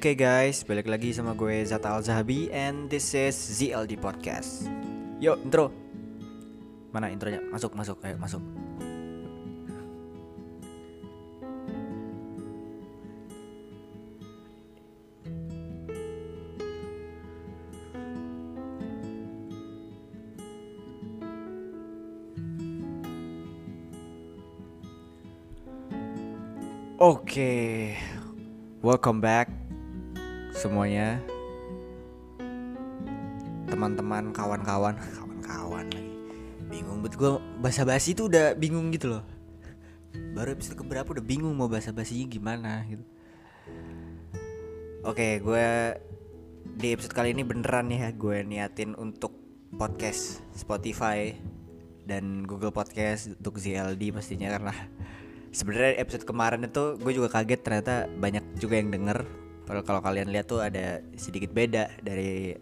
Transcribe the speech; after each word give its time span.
Oke 0.00 0.16
guys, 0.16 0.64
balik 0.64 0.88
lagi 0.88 1.12
sama 1.12 1.36
gue 1.36 1.60
Zata 1.60 1.92
Al 1.92 2.00
Zahabi 2.00 2.48
and 2.56 2.88
this 2.88 3.12
is 3.12 3.36
ZLD 3.36 4.00
Podcast. 4.00 4.64
Yuk 5.20 5.36
intro. 5.44 5.68
Mana 6.88 7.12
intronya? 7.12 7.44
Masuk, 7.52 7.76
masuk, 7.76 8.00
ayo 8.00 8.16
masuk. 8.16 8.40
Oke, 26.96 28.00
welcome 28.80 29.20
back 29.20 29.49
semuanya. 30.60 31.16
Teman-teman 33.64 34.28
kawan-kawan 34.36 34.92
kawan-kawan 35.16 35.88
lagi. 35.88 36.12
Bingung 36.68 37.00
bet 37.00 37.16
gue 37.16 37.40
bahasa 37.64 37.88
basi 37.88 38.12
tuh 38.12 38.28
udah 38.28 38.52
bingung 38.52 38.92
gitu 38.92 39.16
loh. 39.16 39.24
Baru 40.36 40.52
episode 40.52 40.76
keberapa 40.76 41.16
udah 41.16 41.24
bingung 41.24 41.56
mau 41.56 41.64
bahasa 41.64 41.96
basinya 41.96 42.28
gimana 42.28 42.84
gitu. 42.84 43.04
Oke 45.08 45.40
gue 45.40 45.96
di 46.76 46.92
episode 46.92 47.16
kali 47.16 47.32
ini 47.32 47.40
beneran 47.40 47.88
ya 47.88 48.12
gue 48.12 48.44
niatin 48.44 48.92
untuk 49.00 49.32
podcast 49.72 50.44
Spotify 50.52 51.32
dan 52.04 52.44
Google 52.44 52.74
Podcast 52.74 53.32
untuk 53.32 53.56
ZLD 53.56 54.12
pastinya 54.12 54.52
karena 54.52 54.74
sebenarnya 55.56 56.04
episode 56.04 56.28
kemarin 56.28 56.68
itu 56.68 57.00
gue 57.00 57.12
juga 57.16 57.32
kaget 57.32 57.60
ternyata 57.64 57.94
banyak 58.12 58.44
juga 58.60 58.76
yang 58.76 58.92
denger 58.92 59.24
kalau 59.70 59.86
kalau 59.86 60.00
kalian 60.02 60.34
lihat 60.34 60.50
tuh 60.50 60.66
ada 60.66 60.98
sedikit 61.14 61.54
beda 61.54 62.02
dari 62.02 62.58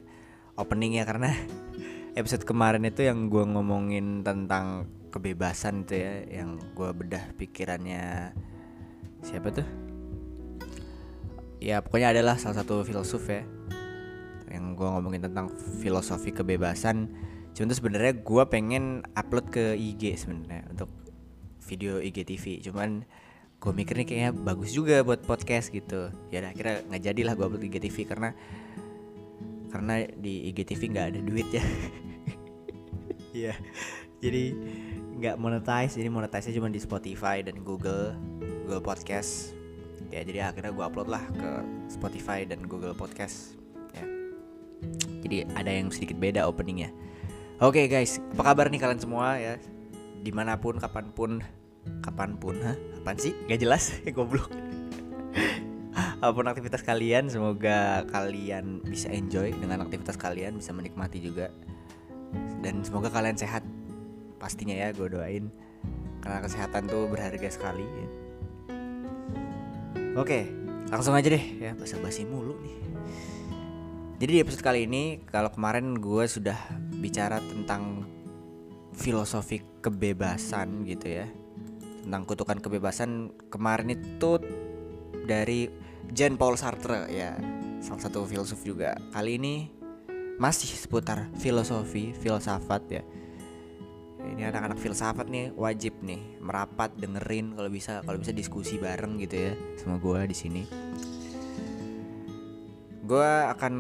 openingnya 0.61 1.09
karena 1.09 1.33
episode 2.21 2.45
kemarin 2.45 2.85
itu 2.85 3.09
yang 3.09 3.33
gue 3.33 3.49
ngomongin 3.49 4.21
tentang 4.21 4.85
kebebasan 5.09 5.89
itu 5.89 6.05
ya 6.05 6.45
yang 6.45 6.61
gue 6.77 6.91
bedah 6.93 7.33
pikirannya 7.41 8.37
siapa 9.25 9.49
tuh? 9.57 9.65
Ya 11.65 11.81
pokoknya 11.81 12.13
adalah 12.13 12.37
salah 12.37 12.61
satu 12.61 12.85
filsuf 12.85 13.25
ya 13.33 13.41
yang 14.53 14.77
gue 14.77 14.85
ngomongin 14.85 15.25
tentang 15.25 15.49
filosofi 15.81 16.29
kebebasan. 16.29 17.09
Cuman 17.57 17.73
tuh 17.73 17.79
sebenarnya 17.81 18.21
gue 18.21 18.45
pengen 18.53 19.01
upload 19.17 19.49
ke 19.49 19.73
IG 19.81 20.29
sebenarnya 20.29 20.69
untuk 20.69 20.93
video 21.69 22.01
IGTV 22.01 22.65
cuman 22.65 23.05
gue 23.59 23.73
mikir 23.75 23.99
nih 23.99 24.07
kayaknya 24.07 24.31
bagus 24.31 24.71
juga 24.71 25.03
buat 25.03 25.27
podcast 25.27 25.75
gitu. 25.75 26.15
Ya 26.31 26.47
udah 26.47 26.53
kira 26.55 26.73
nggak 26.87 27.03
jadilah 27.03 27.35
gue 27.35 27.45
upload 27.45 27.67
IGTV 27.67 27.97
karena 28.07 28.31
karena 29.75 30.07
di 30.15 30.49
IGTV 30.55 30.81
nggak 30.95 31.07
ada 31.15 31.21
duit 31.23 31.49
ya. 31.51 31.65
Iya 33.29 33.55
jadi 34.19 34.57
nggak 35.19 35.37
monetize 35.39 35.95
ini 35.99 36.11
monetize 36.11 36.51
cuma 36.51 36.71
di 36.71 36.83
Spotify 36.83 37.43
dan 37.43 37.63
Google 37.63 38.15
Google 38.67 38.83
Podcast. 38.83 39.55
Ya 40.11 40.23
jadi 40.25 40.51
akhirnya 40.51 40.73
gue 40.75 40.85
upload 40.85 41.11
lah 41.11 41.23
ke 41.35 41.51
Spotify 41.91 42.47
dan 42.47 42.67
Google 42.67 42.95
Podcast. 42.95 43.59
Ya. 43.95 44.05
Jadi 45.23 45.37
ada 45.55 45.71
yang 45.71 45.91
sedikit 45.91 46.19
beda 46.19 46.47
openingnya. 46.47 46.91
Oke 47.59 47.91
guys 47.91 48.23
apa 48.39 48.55
kabar 48.55 48.71
nih 48.71 48.81
kalian 48.83 49.03
semua 49.03 49.39
ya? 49.39 49.59
Di 50.19 50.31
mana 50.35 50.59
pun 50.59 50.79
kapan 50.79 51.11
pun 51.15 51.43
kapan 52.03 52.37
pun 52.39 52.57
hah? 52.63 52.77
Apaan 53.03 53.19
sih? 53.19 53.35
Gak 53.47 53.61
jelas 53.63 53.93
goblok. 54.17 54.51
Apa 56.19 56.35
pun 56.35 56.51
aktivitas 56.51 56.83
kalian 56.83 57.31
semoga 57.31 58.03
kalian 58.11 58.83
bisa 58.83 59.07
enjoy 59.11 59.55
dengan 59.55 59.87
aktivitas 59.87 60.19
kalian 60.19 60.59
bisa 60.59 60.75
menikmati 60.75 61.23
juga. 61.23 61.51
Dan 62.59 62.83
semoga 62.83 63.11
kalian 63.11 63.39
sehat. 63.39 63.63
Pastinya 64.39 64.75
ya 64.75 64.91
gue 64.91 65.07
doain. 65.07 65.51
Karena 66.19 66.43
kesehatan 66.43 66.91
tuh 66.91 67.07
berharga 67.07 67.49
sekali. 67.51 67.87
Ya. 67.87 68.09
oke 70.19 70.51
langsung 70.91 71.15
aja 71.15 71.31
deh. 71.31 71.45
Ya 71.63 71.79
basa 71.79 71.95
basi 72.03 72.27
mulu 72.27 72.59
nih. 72.59 72.77
Jadi 74.19 74.31
di 74.35 74.41
episode 74.43 74.67
kali 74.67 74.91
ini 74.91 75.23
kalau 75.31 75.55
kemarin 75.55 75.95
gue 75.95 76.27
sudah 76.27 76.59
bicara 76.99 77.39
tentang 77.39 78.03
filosofi 78.99 79.63
kebebasan 79.79 80.83
gitu 80.83 81.23
ya 81.23 81.31
tentang 82.09 82.25
kutukan 82.25 82.57
kebebasan 82.57 83.37
kemarin 83.53 83.93
itu 83.93 84.41
dari 85.29 85.69
Jean 86.09 86.41
Paul 86.41 86.57
Sartre 86.57 87.05
ya. 87.13 87.37
Salah 87.85 88.01
satu 88.01 88.25
filsuf 88.25 88.65
juga. 88.65 88.97
Kali 89.13 89.37
ini 89.37 89.69
masih 90.41 90.73
seputar 90.73 91.29
filosofi 91.37 92.17
filsafat 92.17 92.83
ya. 92.89 93.05
Ini 94.25 94.49
anak-anak 94.49 94.81
filsafat 94.81 95.29
nih 95.29 95.53
wajib 95.53 96.01
nih 96.01 96.41
merapat 96.41 96.97
dengerin 96.97 97.53
kalau 97.53 97.69
bisa 97.69 98.01
kalau 98.01 98.17
bisa 98.17 98.33
diskusi 98.33 98.81
bareng 98.81 99.21
gitu 99.21 99.37
ya 99.37 99.53
sama 99.77 100.01
gue 100.01 100.33
di 100.33 100.37
sini. 100.37 100.63
Gue 103.05 103.31
akan 103.53 103.75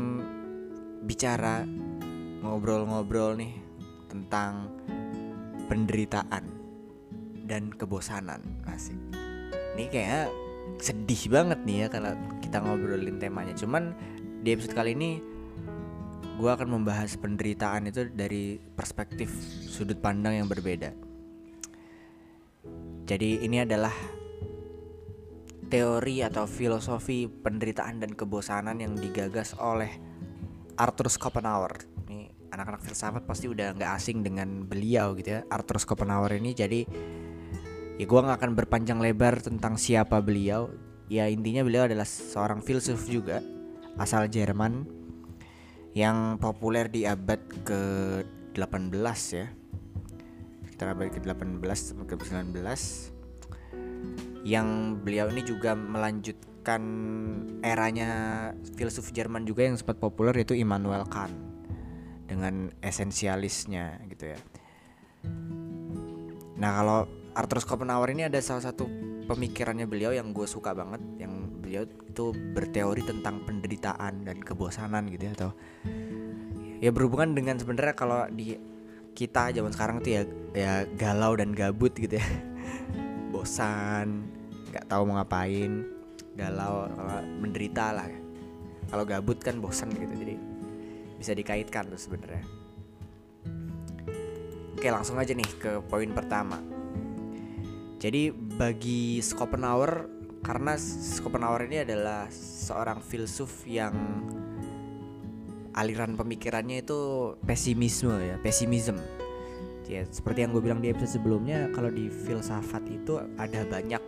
bicara 1.08 1.64
ngobrol-ngobrol 2.44 3.40
nih 3.40 3.56
tentang 4.12 4.68
penderitaan 5.72 6.57
dan 7.48 7.72
kebosanan. 7.72 8.44
Asik. 8.68 9.00
Ini 9.74 9.88
kayak 9.88 10.28
sedih 10.78 11.32
banget 11.32 11.58
nih 11.64 11.76
ya 11.82 11.86
kalau 11.88 12.12
kita 12.44 12.60
ngobrolin 12.60 13.16
temanya. 13.16 13.56
Cuman 13.56 13.96
di 14.44 14.52
episode 14.52 14.76
kali 14.76 14.92
ini 14.92 15.24
gue 16.38 16.50
akan 16.50 16.70
membahas 16.70 17.18
penderitaan 17.18 17.90
itu 17.90 18.06
dari 18.14 18.62
perspektif 18.78 19.32
sudut 19.66 19.98
pandang 19.98 20.38
yang 20.38 20.46
berbeda. 20.46 20.94
Jadi 23.08 23.42
ini 23.42 23.64
adalah 23.64 23.94
teori 25.68 26.24
atau 26.24 26.46
filosofi 26.46 27.26
penderitaan 27.28 28.00
dan 28.04 28.12
kebosanan 28.14 28.78
yang 28.78 28.94
digagas 28.94 29.56
oleh 29.58 29.90
Arthur 30.78 31.10
Schopenhauer. 31.10 31.88
Ini 32.06 32.52
anak-anak 32.54 32.84
filsafat 32.84 33.24
pasti 33.26 33.50
udah 33.50 33.74
nggak 33.74 33.92
asing 33.96 34.22
dengan 34.22 34.64
beliau 34.64 35.16
gitu 35.18 35.40
ya. 35.40 35.40
Arthur 35.50 35.82
Schopenhauer 35.82 36.38
ini 36.38 36.54
jadi 36.54 36.86
ya 37.98 38.06
gue 38.06 38.20
nggak 38.22 38.38
akan 38.38 38.52
berpanjang 38.54 39.02
lebar 39.02 39.42
tentang 39.42 39.74
siapa 39.74 40.22
beliau. 40.22 40.70
Ya 41.10 41.26
intinya 41.26 41.66
beliau 41.66 41.90
adalah 41.90 42.06
seorang 42.06 42.62
filsuf 42.62 43.10
juga 43.10 43.42
asal 43.98 44.30
Jerman 44.30 44.86
yang 45.98 46.38
populer 46.38 46.86
di 46.86 47.02
abad 47.02 47.42
ke 47.66 47.80
18 48.54 48.94
ya. 49.34 49.50
Sekitar 50.70 50.94
abad 50.94 51.10
ke 51.10 51.18
18 51.18 51.58
sampai 51.74 52.06
ke 52.06 52.14
19 52.22 53.18
yang 54.46 54.96
beliau 55.02 55.26
ini 55.34 55.42
juga 55.42 55.74
melanjutkan 55.74 56.82
eranya 57.66 58.10
filsuf 58.78 59.10
Jerman 59.10 59.42
juga 59.42 59.66
yang 59.66 59.74
sempat 59.74 59.98
populer 59.98 60.32
yaitu 60.38 60.54
Immanuel 60.54 61.02
Kant 61.10 61.34
dengan 62.30 62.70
esensialisnya 62.78 63.98
gitu 64.06 64.36
ya. 64.36 64.38
Nah 66.60 66.70
kalau 66.78 67.00
Arthur 67.38 67.62
Schopenhauer 67.62 68.10
ini 68.10 68.26
ada 68.26 68.42
salah 68.42 68.66
satu 68.66 68.90
pemikirannya 69.30 69.86
beliau 69.86 70.10
yang 70.10 70.34
gue 70.34 70.42
suka 70.50 70.74
banget 70.74 70.98
yang 71.22 71.62
beliau 71.62 71.86
itu 71.86 72.34
berteori 72.34 73.06
tentang 73.06 73.46
penderitaan 73.46 74.26
dan 74.26 74.42
kebosanan 74.42 75.06
gitu 75.06 75.30
ya 75.30 75.32
atau 75.38 75.50
ya 76.82 76.90
berhubungan 76.90 77.38
dengan 77.38 77.54
sebenarnya 77.54 77.94
kalau 77.94 78.26
di 78.26 78.58
kita 79.14 79.54
zaman 79.54 79.70
sekarang 79.70 80.02
tuh 80.02 80.10
ya 80.18 80.22
ya 80.50 80.72
galau 80.98 81.38
dan 81.38 81.54
gabut 81.54 81.94
gitu 81.94 82.18
ya. 82.18 82.26
Bosan 83.32 84.26
nggak 84.74 84.90
tahu 84.90 85.06
mau 85.06 85.22
ngapain 85.22 85.86
galau 86.34 86.90
menderita 87.38 87.94
lah. 87.94 88.10
Kalau 88.88 89.04
gabut 89.06 89.38
kan 89.38 89.60
bosan 89.60 89.92
gitu 89.92 90.14
jadi 90.16 90.34
bisa 91.20 91.36
dikaitkan 91.36 91.86
tuh 91.92 92.00
sebenarnya. 92.00 92.40
Oke 94.74 94.88
langsung 94.88 95.20
aja 95.20 95.36
nih 95.36 95.50
ke 95.60 95.82
poin 95.90 96.08
pertama 96.14 96.77
jadi 97.98 98.30
bagi 98.30 99.18
Schopenhauer 99.18 100.06
karena 100.46 100.78
Schopenhauer 100.78 101.66
ini 101.66 101.82
adalah 101.82 102.30
seorang 102.30 103.02
filsuf 103.02 103.66
yang 103.66 103.94
aliran 105.74 106.14
pemikirannya 106.14 106.82
itu 106.86 107.34
pesimisme 107.42 108.14
ya, 108.22 108.38
pesimism. 108.38 108.98
Ya, 109.88 110.04
seperti 110.04 110.44
yang 110.44 110.52
gue 110.52 110.60
bilang 110.60 110.84
di 110.84 110.92
episode 110.92 111.16
sebelumnya, 111.18 111.72
kalau 111.72 111.88
di 111.88 112.12
filsafat 112.12 112.84
itu 112.92 113.18
ada 113.40 113.64
banyak 113.64 114.02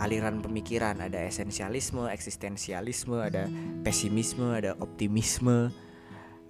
aliran 0.00 0.42
pemikiran, 0.42 0.98
ada 0.98 1.22
esensialisme, 1.22 2.10
eksistensialisme, 2.10 3.14
ada 3.14 3.46
pesimisme, 3.86 4.50
ada 4.50 4.74
optimisme, 4.82 5.70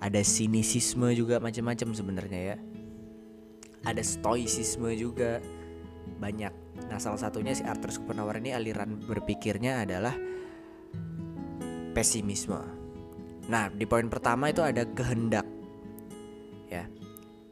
ada 0.00 0.20
sinisisme 0.24 1.12
juga 1.12 1.38
macam-macam 1.38 1.92
sebenarnya 1.92 2.40
ya. 2.40 2.56
Ada 3.84 4.00
stoicisme 4.00 4.94
juga 4.96 5.42
banyak. 6.22 6.52
Nah, 6.86 6.98
salah 7.02 7.18
satunya 7.18 7.56
si 7.56 7.66
Arthur 7.66 7.90
Schopenhauer 7.90 8.38
ini 8.38 8.54
aliran 8.54 9.02
berpikirnya 9.02 9.82
adalah 9.82 10.14
pesimisme. 11.92 12.62
Nah, 13.50 13.68
di 13.68 13.84
poin 13.90 14.06
pertama 14.06 14.48
itu 14.48 14.62
ada 14.62 14.86
kehendak. 14.86 15.44
Ya. 16.70 16.86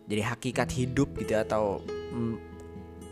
Jadi 0.06 0.22
hakikat 0.22 0.68
hidup 0.74 1.18
gitu 1.18 1.34
ya, 1.34 1.42
atau 1.42 1.82
mm, 1.86 2.34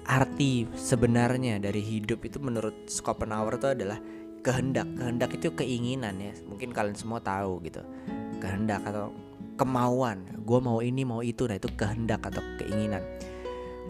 arti 0.09 0.65
sebenarnya 0.73 1.61
dari 1.61 1.83
hidup 1.83 2.25
itu 2.25 2.39
menurut 2.41 2.87
Schopenhauer 2.87 3.59
itu 3.59 3.69
adalah 3.75 3.99
kehendak. 4.47 4.87
Kehendak 4.95 5.31
itu 5.35 5.53
keinginan 5.53 6.23
ya. 6.23 6.33
Mungkin 6.47 6.71
kalian 6.71 6.97
semua 6.97 7.19
tahu 7.19 7.61
gitu. 7.67 7.83
Kehendak 8.39 8.87
atau 8.87 9.11
kemauan. 9.59 10.23
Gue 10.47 10.63
mau 10.63 10.79
ini, 10.79 11.03
mau 11.03 11.21
itu. 11.21 11.51
Nah, 11.51 11.59
itu 11.59 11.69
kehendak 11.75 12.23
atau 12.23 12.41
keinginan. 12.63 13.03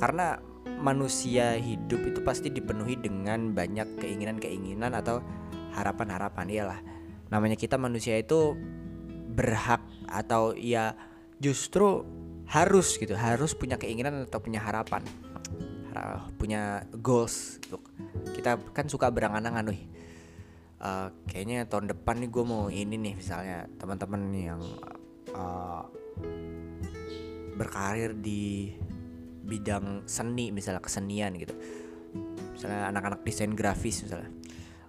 Karena 0.00 0.40
manusia 0.78 1.58
hidup 1.58 2.00
itu 2.06 2.20
pasti 2.22 2.48
dipenuhi 2.48 2.98
dengan 2.98 3.52
banyak 3.52 3.98
keinginan-keinginan 3.98 4.94
atau 4.94 5.22
harapan-harapan 5.74 6.46
iyalah. 6.48 6.80
Namanya 7.28 7.58
kita 7.58 7.76
manusia 7.76 8.16
itu 8.16 8.56
berhak 9.34 9.82
atau 10.08 10.56
ya 10.56 10.96
justru 11.38 12.02
harus 12.48 12.96
gitu 12.96 13.12
harus 13.12 13.52
punya 13.52 13.76
keinginan 13.76 14.24
atau 14.24 14.40
punya 14.40 14.58
harapan 14.64 15.04
punya 16.38 16.86
goals 17.02 17.58
untuk 17.68 17.82
kita 18.32 18.56
kan 18.70 18.86
suka 18.86 19.10
berangan-angan 19.10 19.74
nih 19.74 19.82
uh, 20.78 21.10
kayaknya 21.26 21.66
tahun 21.66 21.90
depan 21.90 22.22
nih 22.22 22.30
gue 22.30 22.44
mau 22.46 22.70
ini 22.70 22.94
nih 22.94 23.14
misalnya 23.18 23.66
teman-teman 23.76 24.22
yang 24.32 24.62
uh, 25.34 25.82
berkarir 27.58 28.14
di 28.14 28.72
bidang 29.48 30.04
seni 30.04 30.52
misalnya 30.52 30.84
kesenian 30.84 31.32
gitu. 31.40 31.56
Misalnya 32.52 32.92
anak-anak 32.92 33.24
desain 33.24 33.56
grafis 33.56 34.04
misalnya. 34.04 34.28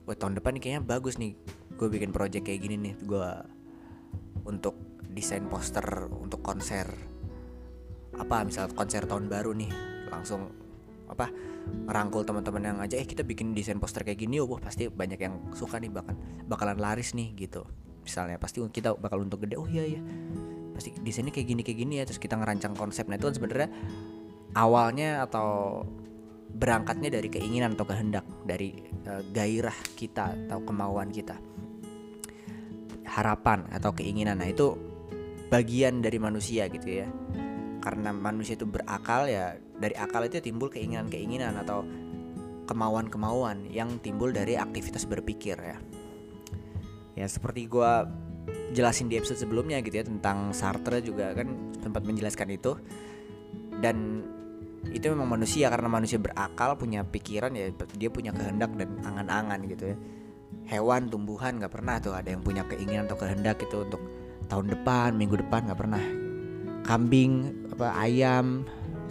Wah 0.04 0.16
tahun 0.20 0.38
depan 0.38 0.60
nih 0.60 0.62
kayaknya 0.62 0.84
bagus 0.84 1.16
nih 1.16 1.34
gue 1.80 1.88
bikin 1.88 2.12
project 2.12 2.44
kayak 2.44 2.60
gini 2.60 2.76
nih 2.76 2.94
gue 3.08 3.30
untuk 4.44 4.76
desain 5.08 5.48
poster 5.48 6.12
untuk 6.12 6.44
konser. 6.44 6.92
Apa 8.20 8.44
misal 8.44 8.68
konser 8.76 9.08
tahun 9.08 9.32
baru 9.32 9.56
nih 9.56 9.72
langsung 10.12 10.52
apa 11.10 11.32
merangkul 11.90 12.22
teman-teman 12.22 12.62
yang 12.62 12.78
aja 12.82 12.98
eh 12.98 13.08
kita 13.08 13.26
bikin 13.26 13.58
desain 13.58 13.82
poster 13.82 14.06
kayak 14.06 14.22
gini 14.22 14.38
oh 14.42 14.60
pasti 14.62 14.90
banyak 14.90 15.18
yang 15.18 15.42
suka 15.58 15.82
nih 15.82 15.90
bahkan 15.90 16.20
bakalan 16.46 16.78
laris 16.78 17.16
nih 17.16 17.32
gitu. 17.40 17.64
Misalnya 18.04 18.42
pasti 18.42 18.60
kita 18.74 18.98
bakal 18.98 19.22
untuk 19.24 19.46
gede 19.46 19.56
oh 19.56 19.70
iya 19.70 19.86
iya 19.86 20.02
pasti 20.80 20.96
desainnya 21.04 21.36
kayak 21.36 21.48
gini 21.52 21.62
kayak 21.62 21.80
gini 21.84 21.94
ya 22.00 22.04
terus 22.08 22.24
kita 22.24 22.40
ngerancang 22.40 22.72
konsep. 22.72 23.06
Nah 23.12 23.20
itu 23.20 23.28
kan 23.28 23.36
sebenarnya 23.36 23.70
awalnya 24.58 25.26
atau 25.26 25.84
berangkatnya 26.50 27.14
dari 27.14 27.30
keinginan 27.30 27.78
atau 27.78 27.86
kehendak 27.86 28.26
dari 28.46 28.74
uh, 29.06 29.22
gairah 29.30 29.76
kita 29.94 30.34
atau 30.50 30.60
kemauan 30.66 31.14
kita 31.14 31.38
harapan 33.10 33.66
atau 33.74 33.90
keinginan. 33.92 34.38
Nah, 34.38 34.50
itu 34.50 34.78
bagian 35.50 36.06
dari 36.06 36.22
manusia 36.22 36.70
gitu 36.70 37.04
ya. 37.04 37.08
Karena 37.82 38.14
manusia 38.14 38.54
itu 38.54 38.70
berakal 38.70 39.26
ya, 39.26 39.58
dari 39.58 39.98
akal 39.98 40.30
itu 40.30 40.38
timbul 40.44 40.70
keinginan-keinginan 40.70 41.58
atau 41.66 41.82
kemauan-kemauan 42.70 43.66
yang 43.74 43.98
timbul 44.06 44.30
dari 44.30 44.54
aktivitas 44.54 45.10
berpikir 45.10 45.58
ya. 45.58 45.78
Ya 47.18 47.26
seperti 47.26 47.66
gue 47.66 47.92
jelasin 48.78 49.10
di 49.10 49.18
episode 49.18 49.42
sebelumnya 49.42 49.82
gitu 49.82 49.98
ya 50.00 50.06
tentang 50.06 50.54
Sartre 50.54 51.02
juga 51.02 51.34
kan 51.34 51.74
sempat 51.82 52.06
menjelaskan 52.06 52.50
itu 52.54 52.78
dan 53.82 54.22
itu 54.88 55.06
memang 55.12 55.28
manusia 55.38 55.68
karena 55.68 55.92
manusia 55.92 56.18
berakal 56.18 56.80
punya 56.80 57.04
pikiran 57.04 57.52
ya 57.52 57.70
dia 58.00 58.10
punya 58.10 58.32
kehendak 58.32 58.72
dan 58.80 58.90
angan-angan 59.04 59.60
gitu 59.68 59.84
ya. 59.94 59.98
Hewan 60.70 61.10
tumbuhan 61.10 61.58
nggak 61.60 61.74
pernah 61.74 61.98
tuh 62.02 62.14
ada 62.16 62.30
yang 62.30 62.42
punya 62.42 62.66
keinginan 62.66 63.06
atau 63.10 63.18
kehendak 63.20 63.62
itu 63.62 63.86
untuk 63.86 64.02
tahun 64.50 64.72
depan 64.74 65.14
minggu 65.18 65.42
depan 65.46 65.70
nggak 65.70 65.80
pernah. 65.80 66.04
Kambing 66.88 67.32
apa 67.76 67.94
ayam 68.00 68.66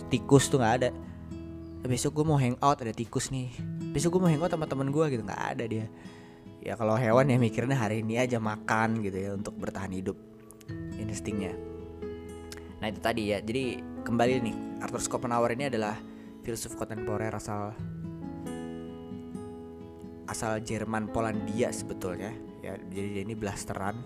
tikus 0.09 0.49
tuh 0.49 0.59
nggak 0.59 0.75
ada. 0.83 0.91
Besok 1.87 2.21
gue 2.21 2.25
mau 2.27 2.39
hangout 2.41 2.79
ada 2.83 2.95
tikus 2.95 3.31
nih. 3.31 3.55
Besok 3.95 4.19
gue 4.19 4.21
mau 4.27 4.31
hangout 4.33 4.51
sama 4.51 4.67
temen 4.67 4.91
gue 4.91 5.05
gitu 5.15 5.23
nggak 5.23 5.43
ada 5.55 5.65
dia. 5.69 5.87
Ya 6.59 6.75
kalau 6.75 6.99
hewan 6.99 7.31
ya 7.31 7.39
mikirnya 7.39 7.79
hari 7.79 8.03
ini 8.03 8.19
aja 8.19 8.43
makan 8.43 9.05
gitu 9.05 9.15
ya 9.15 9.31
untuk 9.37 9.55
bertahan 9.55 9.95
hidup. 9.95 10.19
Instingnya 10.99 11.55
nah 12.79 12.87
itu 12.87 13.01
tadi 13.03 13.35
ya. 13.35 13.43
Jadi 13.43 13.83
kembali 14.07 14.33
nih 14.43 14.57
Arthur 14.83 15.03
Schopenhauer 15.03 15.55
ini 15.55 15.69
adalah 15.69 15.99
filsuf 16.47 16.79
kontemporer 16.79 17.35
asal 17.35 17.75
asal 20.29 20.61
Jerman 20.61 21.09
Polandia 21.11 21.73
sebetulnya. 21.73 22.33
Ya 22.61 22.77
jadi 22.93 23.21
dia 23.21 23.23
ini 23.25 23.35
blasteran. 23.35 23.97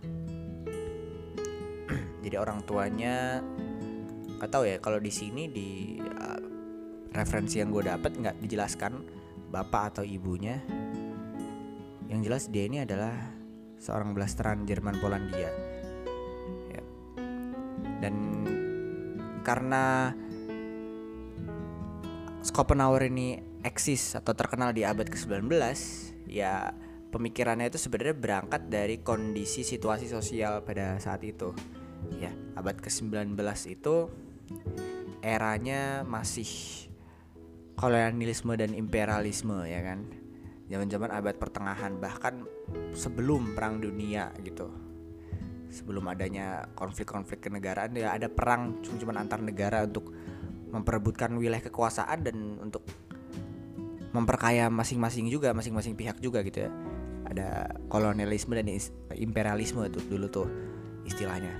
Jadi 2.24 2.36
orang 2.36 2.60
tuanya 2.64 3.40
nggak 4.40 4.50
tahu 4.52 4.64
ya 4.68 4.76
kalau 4.80 5.00
di 5.00 5.12
sini 5.12 5.48
di 5.48 6.00
uh, 6.00 6.40
referensi 7.12 7.60
yang 7.60 7.72
gue 7.72 7.84
dapat 7.84 8.12
nggak 8.16 8.36
dijelaskan 8.40 8.92
bapak 9.48 9.96
atau 9.96 10.04
ibunya. 10.04 10.60
Yang 12.08 12.20
jelas 12.26 12.44
dia 12.52 12.64
ini 12.68 12.78
adalah 12.84 13.16
seorang 13.80 14.12
blasteran 14.12 14.68
Jerman 14.68 15.00
Polandia. 15.00 15.69
Dan 18.00 18.14
karena 19.44 20.12
Schopenhauer 22.40 23.04
ini 23.12 23.36
eksis 23.60 24.16
atau 24.16 24.32
terkenal 24.32 24.72
di 24.72 24.80
abad 24.80 25.04
ke-19 25.04 25.52
ya 26.24 26.72
pemikirannya 27.12 27.68
itu 27.68 27.76
sebenarnya 27.76 28.16
berangkat 28.16 28.72
dari 28.72 29.04
kondisi 29.04 29.60
situasi 29.60 30.08
sosial 30.08 30.64
pada 30.64 30.96
saat 30.96 31.20
itu. 31.20 31.52
Ya 32.16 32.32
abad 32.56 32.80
ke-19 32.80 33.36
itu 33.68 34.08
eranya 35.20 36.00
masih 36.08 36.48
kolonialisme 37.76 38.56
dan 38.56 38.72
imperialisme 38.72 39.68
ya 39.68 39.84
kan? 39.84 40.08
Zaman-zaman 40.72 41.12
abad 41.12 41.36
pertengahan 41.36 42.00
bahkan 42.00 42.48
sebelum 42.96 43.52
perang 43.52 43.84
dunia 43.84 44.32
gitu 44.40 44.89
sebelum 45.70 46.10
adanya 46.10 46.66
konflik-konflik 46.74 47.46
kenegaraan 47.46 47.94
ya 47.94 48.12
ada 48.12 48.26
perang 48.26 48.82
cuma-cuma 48.82 49.16
antar 49.16 49.38
negara 49.38 49.86
untuk 49.86 50.10
memperebutkan 50.70 51.34
wilayah 51.38 51.62
kekuasaan 51.62 52.18
dan 52.26 52.36
untuk 52.58 52.86
memperkaya 54.10 54.66
masing-masing 54.66 55.30
juga 55.30 55.54
masing-masing 55.54 55.94
pihak 55.94 56.18
juga 56.18 56.42
gitu 56.42 56.66
ya. 56.66 56.70
Ada 57.30 57.78
kolonialisme 57.86 58.58
dan 58.58 58.66
imperialisme 59.14 59.86
itu 59.86 60.02
dulu 60.10 60.26
tuh 60.26 60.48
istilahnya. 61.06 61.54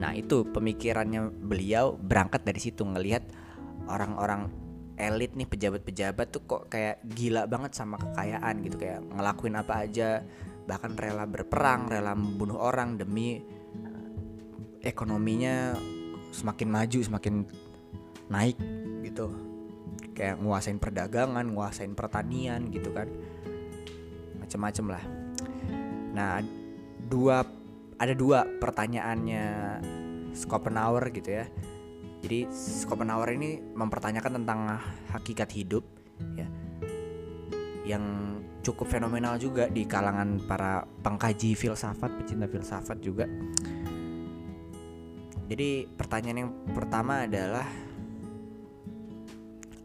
Nah 0.00 0.16
itu 0.16 0.48
pemikirannya 0.48 1.28
beliau 1.28 1.94
berangkat 2.00 2.42
dari 2.42 2.60
situ 2.60 2.88
ngelihat 2.88 3.28
orang-orang 3.84 4.48
elit 4.94 5.34
nih 5.34 5.48
pejabat-pejabat 5.50 6.26
tuh 6.30 6.42
kok 6.46 6.62
kayak 6.70 7.02
gila 7.04 7.50
banget 7.50 7.74
sama 7.74 7.98
kekayaan 7.98 8.62
gitu 8.62 8.78
kayak 8.78 9.02
ngelakuin 9.10 9.58
apa 9.58 9.74
aja 9.86 10.22
bahkan 10.64 10.96
rela 10.96 11.28
berperang 11.28 11.92
rela 11.92 12.16
membunuh 12.16 12.56
orang 12.56 12.96
demi 12.96 13.40
ekonominya 14.84 15.76
semakin 16.32 16.68
maju 16.68 16.98
semakin 17.00 17.34
naik 18.28 18.56
gitu 19.04 19.32
kayak 20.14 20.38
nguasain 20.38 20.78
perdagangan, 20.78 21.44
nguasain 21.50 21.92
pertanian 21.92 22.70
gitu 22.70 22.94
kan. 22.94 23.10
Macem-macem 24.38 24.86
lah. 24.86 25.04
Nah, 26.14 26.38
dua 27.10 27.42
ada 27.98 28.14
dua 28.14 28.46
pertanyaannya 28.62 29.44
Schopenhauer 30.34 31.10
gitu 31.10 31.42
ya. 31.42 31.46
Jadi 32.22 32.48
Schopenhauer 32.54 33.34
ini 33.36 33.60
mempertanyakan 33.60 34.42
tentang 34.42 34.78
hakikat 35.10 35.50
hidup 35.52 35.84
ya. 36.38 36.46
Yang 37.84 38.04
cukup 38.64 38.88
fenomenal 38.88 39.36
juga 39.36 39.68
di 39.68 39.84
kalangan 39.84 40.40
para 40.48 40.88
pengkaji 41.04 41.52
filsafat, 41.52 42.16
pecinta 42.16 42.48
filsafat 42.48 42.98
juga. 43.04 43.28
Jadi 45.44 45.84
pertanyaan 45.84 46.48
yang 46.48 46.50
pertama 46.72 47.28
adalah 47.28 47.68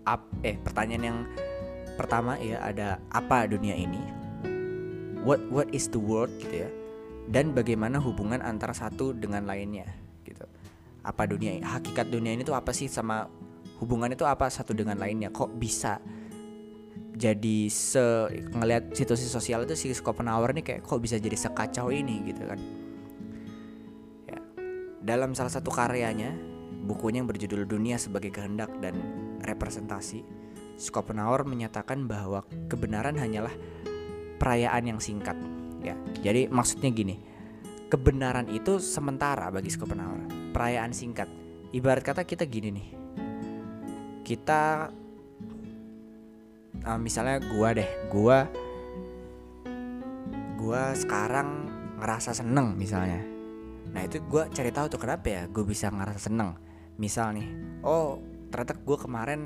ap, 0.07 0.23
eh 0.41 0.55
pertanyaan 0.55 1.03
yang 1.03 1.19
pertama 1.99 2.39
ya 2.39 2.63
ada 2.63 3.03
apa 3.11 3.43
dunia 3.51 3.75
ini? 3.75 3.99
What 5.27 5.43
what 5.51 5.67
is 5.75 5.91
the 5.91 5.99
world 5.99 6.31
gitu 6.39 6.63
ya? 6.63 6.69
Dan 7.27 7.51
bagaimana 7.51 7.99
hubungan 7.99 8.39
antara 8.39 8.71
satu 8.71 9.11
dengan 9.11 9.43
lainnya 9.43 9.85
gitu. 10.23 10.47
Apa 11.03 11.27
dunia 11.27 11.59
hakikat 11.59 12.07
dunia 12.07 12.31
ini 12.31 12.47
tuh 12.47 12.55
apa 12.55 12.71
sih? 12.71 12.87
Sama 12.87 13.27
hubungan 13.83 14.15
itu 14.15 14.23
apa 14.23 14.47
satu 14.47 14.71
dengan 14.71 14.95
lainnya? 14.95 15.27
Kok 15.27 15.59
bisa 15.59 15.99
jadi 17.19 17.67
se 17.67 17.99
ngelihat 18.55 18.95
situasi 18.95 19.27
sosial 19.27 19.67
itu 19.67 19.75
si 19.75 19.91
Schopenhauer 19.91 20.55
nih 20.55 20.63
kayak 20.63 20.81
kok 20.87 21.03
bisa 21.03 21.19
jadi 21.19 21.35
sekacau 21.35 21.91
ini? 21.91 22.23
Gitu 22.23 22.47
kan. 22.47 22.59
Ya. 24.31 24.39
Dalam 25.03 25.35
salah 25.35 25.51
satu 25.51 25.67
karyanya 25.67 26.31
bukunya 26.87 27.19
yang 27.19 27.27
berjudul 27.27 27.67
Dunia 27.67 27.99
sebagai 27.99 28.31
Kehendak 28.31 28.71
dan 28.79 28.95
Representasi, 29.43 30.23
Schopenhauer 30.79 31.43
menyatakan 31.43 32.07
bahwa 32.07 32.47
kebenaran 32.71 33.19
hanyalah 33.19 33.51
perayaan 34.39 34.95
yang 34.95 34.99
singkat. 35.03 35.35
Ya. 35.83 35.99
Jadi 36.23 36.47
maksudnya 36.47 36.87
gini 36.95 37.19
kebenaran 37.91 38.47
itu 38.47 38.79
sementara 38.79 39.51
bagi 39.51 39.67
Schopenhauer 39.67 40.55
perayaan 40.55 40.95
singkat. 40.95 41.27
Ibarat 41.75 42.01
kata 42.01 42.23
kita 42.23 42.47
gini 42.47 42.71
nih 42.71 42.87
kita 44.29 44.93
uh, 46.85 46.99
misalnya 46.99 47.41
gua 47.49 47.75
deh 47.75 47.89
gua 48.11 48.37
gua 50.59 50.93
sekarang 50.95 51.67
ngerasa 51.99 52.31
seneng 52.35 52.75
misalnya. 52.79 53.19
Nah 53.89 54.01
itu 54.05 54.21
gua 54.27 54.47
cari 54.51 54.71
tahu 54.71 54.87
tuh 54.87 55.01
kenapa 55.01 55.27
ya 55.27 55.43
gue 55.49 55.63
bisa 55.65 55.89
ngerasa 55.91 56.29
seneng. 56.31 56.55
Misal 56.99 57.35
nih 57.35 57.47
oh 57.83 58.19
ternyata 58.51 58.75
gue 58.75 58.97
kemarin 58.97 59.41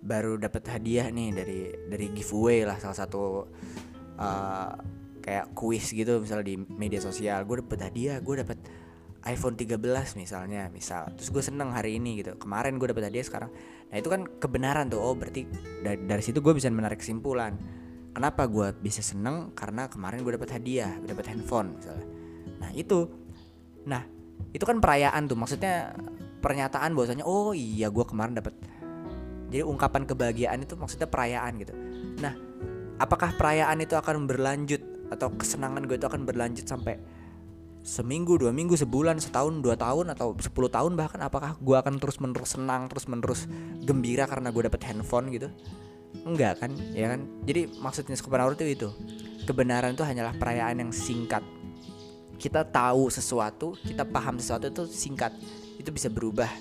baru 0.00 0.40
dapat 0.40 0.64
hadiah 0.70 1.12
nih 1.12 1.28
dari 1.34 1.60
dari 1.90 2.06
giveaway 2.14 2.64
lah 2.64 2.78
salah 2.80 2.96
satu 2.96 3.44
uh, 4.16 4.70
kayak 5.20 5.52
kuis 5.52 5.92
gitu 5.92 6.22
misalnya 6.22 6.46
di 6.46 6.56
media 6.56 7.02
sosial. 7.02 7.44
Gue 7.44 7.60
dapet 7.60 7.90
hadiah 7.90 8.16
gue 8.22 8.34
dapet 8.40 8.58
iPhone 9.28 9.52
13 9.52 9.76
misalnya 10.16 10.72
misal. 10.72 11.12
Terus 11.12 11.28
gue 11.28 11.42
seneng 11.44 11.76
hari 11.76 12.00
ini 12.00 12.24
gitu. 12.24 12.40
Kemarin 12.40 12.80
gue 12.80 12.88
dapet 12.88 13.04
hadiah 13.12 13.26
sekarang. 13.26 13.50
Nah 13.92 13.96
itu 14.00 14.08
kan 14.08 14.24
kebenaran 14.40 14.88
tuh. 14.88 15.00
Oh 15.00 15.12
berarti 15.12 15.44
dari, 15.84 16.00
dari 16.08 16.22
situ 16.24 16.40
gue 16.40 16.56
bisa 16.56 16.72
menarik 16.72 17.04
kesimpulan. 17.04 17.52
Kenapa 18.16 18.48
gue 18.48 18.72
bisa 18.80 19.04
seneng? 19.04 19.52
Karena 19.52 19.92
kemarin 19.92 20.24
gue 20.24 20.32
dapet 20.40 20.56
hadiah 20.56 20.96
dapet 21.04 21.28
handphone 21.28 21.76
misalnya. 21.76 22.06
Nah 22.64 22.70
itu. 22.72 22.98
Nah 23.84 24.02
itu 24.56 24.64
kan 24.64 24.80
perayaan 24.80 25.28
tuh. 25.28 25.36
Maksudnya 25.36 25.92
pernyataan 26.40 26.96
bahwasanya 26.96 27.28
oh 27.28 27.52
iya 27.52 27.92
gue 27.92 28.04
kemarin 28.08 28.40
dapet. 28.40 28.56
Jadi 29.52 29.66
ungkapan 29.66 30.08
kebahagiaan 30.08 30.64
itu 30.64 30.80
maksudnya 30.80 31.12
perayaan 31.12 31.60
gitu. 31.60 31.76
Nah 32.24 32.32
apakah 32.96 33.36
perayaan 33.36 33.84
itu 33.84 34.00
akan 34.00 34.24
berlanjut 34.24 34.80
atau 35.12 35.28
kesenangan 35.36 35.84
gue 35.84 36.00
itu 36.00 36.06
akan 36.08 36.22
berlanjut 36.24 36.64
sampai 36.64 37.19
seminggu 37.80 38.36
dua 38.36 38.52
minggu 38.52 38.76
sebulan 38.76 39.16
setahun 39.24 39.64
dua 39.64 39.72
tahun 39.72 40.12
atau 40.12 40.36
sepuluh 40.36 40.68
tahun 40.68 41.00
bahkan 41.00 41.20
apakah 41.24 41.56
gue 41.56 41.76
akan 41.80 41.96
terus 41.96 42.20
menerus 42.20 42.52
senang 42.52 42.92
terus 42.92 43.08
menerus 43.08 43.48
gembira 43.80 44.28
karena 44.28 44.52
gue 44.52 44.62
dapet 44.68 44.84
handphone 44.84 45.32
gitu? 45.32 45.48
Enggak 46.28 46.60
kan 46.60 46.70
ya 46.92 47.16
kan? 47.16 47.24
Jadi 47.48 47.72
maksudnya 47.80 48.16
Schopenhauer 48.20 48.54
itu 48.60 48.64
itu. 48.68 48.88
Kebenaran 49.48 49.96
itu 49.96 50.04
hanyalah 50.04 50.36
perayaan 50.36 50.84
yang 50.84 50.92
singkat. 50.92 51.40
Kita 52.36 52.68
tahu 52.68 53.08
sesuatu 53.08 53.72
kita 53.80 54.04
paham 54.04 54.36
sesuatu 54.36 54.68
itu 54.68 54.84
singkat. 54.84 55.32
Itu 55.80 55.88
bisa 55.88 56.12
berubah 56.12 56.52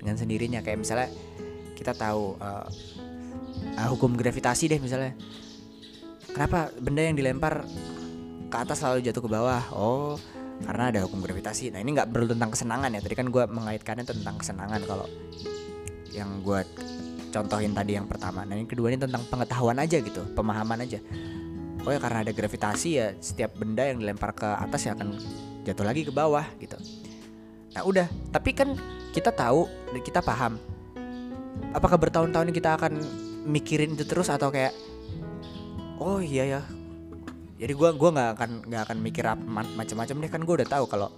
dengan 0.00 0.16
sendirinya. 0.16 0.64
Kayak 0.64 0.80
misalnya 0.80 1.08
kita 1.76 1.92
tahu 1.92 2.40
uh, 2.40 2.66
uh, 3.76 3.88
hukum 3.92 4.16
gravitasi 4.16 4.72
deh 4.72 4.80
misalnya. 4.80 5.12
Kenapa 6.32 6.72
benda 6.80 7.04
yang 7.04 7.16
dilempar 7.20 7.68
ke 8.48 8.56
atas 8.56 8.80
selalu 8.80 9.04
jatuh 9.04 9.20
ke 9.20 9.28
bawah? 9.28 9.62
Oh 9.76 10.16
karena 10.64 10.90
ada 10.90 11.00
hukum 11.06 11.22
gravitasi. 11.22 11.70
Nah 11.70 11.80
ini 11.82 11.94
nggak 11.94 12.10
perlu 12.10 12.26
tentang 12.30 12.50
kesenangan 12.50 12.90
ya. 12.94 13.00
Tadi 13.02 13.14
kan 13.14 13.26
gue 13.30 13.44
mengaitkannya 13.46 14.06
tentang 14.06 14.34
kesenangan 14.40 14.80
kalau 14.86 15.06
yang 16.10 16.42
gue 16.42 16.60
contohin 17.30 17.72
tadi 17.76 17.94
yang 17.94 18.08
pertama. 18.10 18.42
Nah 18.42 18.58
yang 18.58 18.66
kedua 18.66 18.90
ini 18.90 18.98
tentang 18.98 19.22
pengetahuan 19.28 19.78
aja 19.78 19.98
gitu 20.00 20.22
pemahaman 20.34 20.82
aja. 20.82 20.98
Oh 21.86 21.94
ya 21.94 22.02
karena 22.02 22.26
ada 22.26 22.32
gravitasi 22.34 22.88
ya 22.98 23.06
setiap 23.22 23.54
benda 23.54 23.86
yang 23.86 24.02
dilempar 24.02 24.34
ke 24.34 24.44
atas 24.44 24.88
ya 24.88 24.98
akan 24.98 25.14
jatuh 25.62 25.86
lagi 25.86 26.02
ke 26.04 26.12
bawah 26.12 26.44
gitu. 26.58 26.74
Nah 27.76 27.82
udah. 27.86 28.06
Tapi 28.34 28.50
kan 28.56 28.74
kita 29.14 29.30
tahu 29.30 29.70
dan 29.94 30.02
kita 30.02 30.20
paham. 30.20 30.58
Apakah 31.74 32.00
bertahun-tahun 32.00 32.50
kita 32.50 32.80
akan 32.80 32.92
mikirin 33.48 33.96
itu 33.96 34.04
terus 34.04 34.28
atau 34.28 34.52
kayak 34.52 34.76
oh 35.98 36.20
iya 36.20 36.58
ya 36.58 36.60
jadi 37.58 37.74
gue 37.74 37.90
gua 37.98 38.10
nggak 38.14 38.30
akan 38.38 38.50
nggak 38.70 38.82
akan 38.86 38.98
mikir 39.02 39.24
macam-macam 39.74 40.16
deh. 40.22 40.30
Kan 40.30 40.42
gue 40.46 40.54
udah 40.62 40.68
tahu 40.70 40.84
kalau 40.86 41.10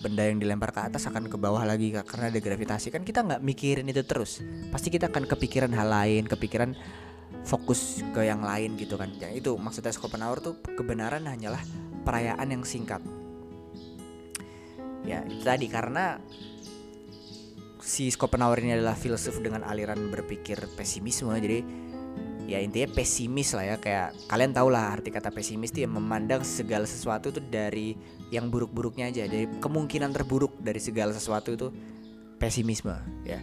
benda 0.00 0.22
yang 0.22 0.38
dilempar 0.38 0.70
ke 0.70 0.80
atas 0.86 1.04
akan 1.10 1.26
ke 1.26 1.34
bawah 1.36 1.66
lagi 1.66 1.90
karena 1.90 2.30
ada 2.30 2.38
gravitasi. 2.38 2.94
Kan 2.94 3.02
kita 3.02 3.26
nggak 3.26 3.42
mikirin 3.42 3.90
itu 3.90 4.06
terus. 4.06 4.38
Pasti 4.70 4.88
kita 4.94 5.10
akan 5.10 5.26
kepikiran 5.26 5.74
hal 5.74 5.90
lain 5.90 6.30
kepikiran 6.30 6.78
fokus 7.42 8.06
ke 8.14 8.22
yang 8.22 8.46
lain 8.46 8.78
gitu 8.78 8.94
kan. 8.94 9.10
Yang 9.18 9.42
itu 9.42 9.50
maksudnya 9.58 9.90
Schopenhauer 9.90 10.38
tuh 10.38 10.62
kebenaran 10.62 11.26
hanyalah 11.26 11.60
perayaan 12.06 12.46
yang 12.54 12.62
singkat. 12.62 13.02
Ya 15.02 15.26
itu 15.26 15.42
tadi. 15.42 15.66
Karena 15.66 16.22
si 17.82 18.14
Schopenhauer 18.14 18.62
ini 18.62 18.78
adalah 18.78 18.94
filsuf 18.94 19.42
dengan 19.42 19.66
aliran 19.66 20.06
berpikir 20.06 20.70
pesimisme. 20.78 21.34
Jadi 21.34 21.89
ya 22.50 22.58
intinya 22.58 22.90
pesimis 22.90 23.54
lah 23.54 23.62
ya 23.62 23.76
kayak 23.78 24.26
kalian 24.26 24.50
tau 24.50 24.66
lah 24.66 24.98
arti 24.98 25.14
kata 25.14 25.30
pesimis 25.30 25.70
itu 25.70 25.86
ya 25.86 25.88
memandang 25.88 26.42
segala 26.42 26.82
sesuatu 26.82 27.30
itu 27.30 27.38
dari 27.38 27.94
yang 28.34 28.50
buruk-buruknya 28.50 29.14
aja 29.14 29.30
dari 29.30 29.46
kemungkinan 29.62 30.10
terburuk 30.10 30.58
dari 30.58 30.82
segala 30.82 31.14
sesuatu 31.14 31.54
itu 31.54 31.70
pesimisme 32.42 32.98
ya. 33.22 33.38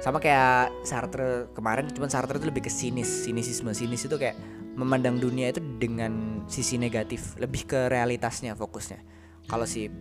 Sama 0.00 0.22
kayak 0.22 0.72
Sartre 0.86 1.52
kemarin 1.52 1.92
cuman 1.92 2.08
Sartre 2.08 2.40
itu 2.40 2.48
lebih 2.48 2.64
ke 2.64 2.72
sinis 2.72 3.28
sinisisme. 3.28 3.68
Sinis 3.76 4.08
itu 4.08 4.16
kayak 4.16 4.40
memandang 4.78 5.20
dunia 5.20 5.52
itu 5.52 5.60
dengan 5.76 6.46
sisi 6.48 6.80
negatif 6.80 7.36
lebih 7.36 7.68
ke 7.68 7.92
realitasnya 7.92 8.56
fokusnya. 8.56 9.02
Kalau 9.44 9.68
si 9.68 9.92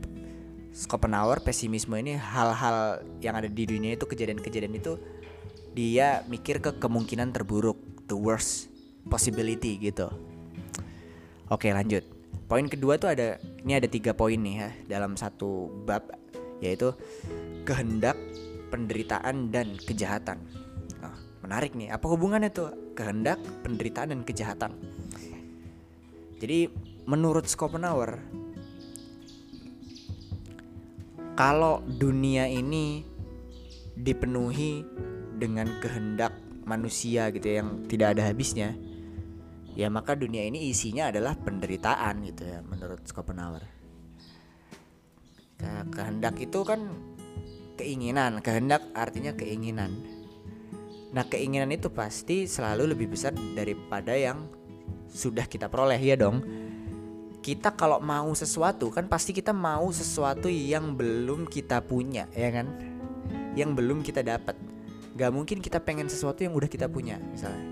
Schopenhauer 0.72 1.42
pesimisme 1.42 1.98
ini 2.00 2.16
hal-hal 2.16 3.01
yang 3.20 3.36
ada 3.36 3.50
di 3.50 3.66
dunia 3.66 3.98
itu 3.98 4.06
kejadian-kejadian 4.06 4.77
itu 4.77 5.01
dia 5.74 6.22
mikir 6.30 6.62
ke 6.62 6.77
kemungkinan 6.77 7.34
terburuk 7.34 7.97
the 8.07 8.17
worst 8.17 8.71
possibility 9.07 9.79
gitu. 9.79 10.07
Oke 11.47 11.71
lanjut. 11.71 12.03
Poin 12.47 12.67
kedua 12.67 12.95
tuh 12.95 13.11
ada 13.11 13.39
ini 13.63 13.75
ada 13.75 13.87
tiga 13.91 14.15
poin 14.15 14.39
nih 14.39 14.55
ya 14.63 14.69
dalam 14.97 15.19
satu 15.19 15.67
bab 15.83 16.07
yaitu 16.63 16.95
kehendak, 17.67 18.15
penderitaan 18.71 19.51
dan 19.51 19.75
kejahatan. 19.83 20.39
Nah, 21.03 21.15
menarik 21.43 21.75
nih. 21.75 21.91
Apa 21.91 22.07
hubungannya 22.07 22.49
tuh 22.49 22.71
kehendak, 22.95 23.37
penderitaan 23.61 24.15
dan 24.15 24.21
kejahatan? 24.23 24.71
Jadi 26.37 26.71
menurut 27.03 27.49
Schopenhauer 27.49 28.21
kalau 31.35 31.83
dunia 31.85 32.47
ini 32.47 33.03
dipenuhi 33.97 34.85
dengan 35.37 35.69
kehendak 35.81 36.47
manusia 36.67 37.31
gitu 37.31 37.47
ya, 37.47 37.63
yang 37.63 37.88
tidak 37.88 38.19
ada 38.19 38.27
habisnya 38.27 38.75
ya 39.77 39.93
maka 39.93 40.17
dunia 40.17 40.41
ini 40.41 40.74
isinya 40.74 41.13
adalah 41.13 41.38
penderitaan 41.38 42.25
gitu 42.25 42.50
ya 42.50 42.65
menurut 42.65 43.05
Schopenhauer. 43.05 43.62
Kehendak 45.93 46.41
itu 46.41 46.65
kan 46.65 46.81
keinginan 47.77 48.41
kehendak 48.41 48.81
artinya 48.97 49.38
keinginan. 49.38 49.93
Nah 51.13 51.29
keinginan 51.29 51.69
itu 51.69 51.93
pasti 51.93 52.50
selalu 52.50 52.97
lebih 52.97 53.13
besar 53.13 53.38
daripada 53.53 54.17
yang 54.17 54.50
sudah 55.13 55.45
kita 55.45 55.69
peroleh 55.69 56.01
ya 56.01 56.17
dong. 56.17 56.41
Kita 57.45 57.77
kalau 57.77 58.01
mau 58.01 58.33
sesuatu 58.33 58.89
kan 58.89 59.05
pasti 59.05 59.31
kita 59.31 59.53
mau 59.53 59.93
sesuatu 59.93 60.50
yang 60.50 60.97
belum 60.97 61.45
kita 61.45 61.86
punya 61.86 62.25
ya 62.33 62.50
kan? 62.50 62.67
Yang 63.53 63.69
belum 63.77 64.01
kita 64.01 64.25
dapat 64.25 64.57
Gak 65.17 65.31
mungkin 65.33 65.57
kita 65.59 65.81
pengen 65.81 66.07
sesuatu 66.07 66.45
yang 66.45 66.53
udah 66.53 66.69
kita 66.69 66.86
punya 66.86 67.17
misalnya. 67.17 67.65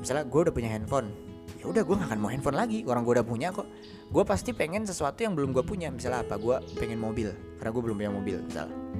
Misalnya 0.00 0.24
gue 0.24 0.40
udah 0.48 0.54
punya 0.54 0.72
handphone. 0.72 1.12
Ya 1.60 1.68
udah 1.68 1.84
gue 1.84 1.94
gak 2.00 2.08
akan 2.08 2.20
mau 2.24 2.32
handphone 2.32 2.56
lagi. 2.56 2.82
Orang 2.88 3.04
gue 3.04 3.20
udah 3.20 3.26
punya 3.28 3.52
kok. 3.52 3.68
Gue 4.08 4.24
pasti 4.24 4.56
pengen 4.56 4.88
sesuatu 4.88 5.20
yang 5.20 5.36
belum 5.36 5.52
gue 5.52 5.62
punya. 5.62 5.92
Misalnya 5.92 6.24
apa? 6.24 6.40
Gue 6.40 6.56
pengen 6.80 6.96
mobil. 6.96 7.28
Karena 7.60 7.70
gue 7.70 7.82
belum 7.84 7.96
punya 8.00 8.12
mobil 8.12 8.36
misalnya 8.40 8.90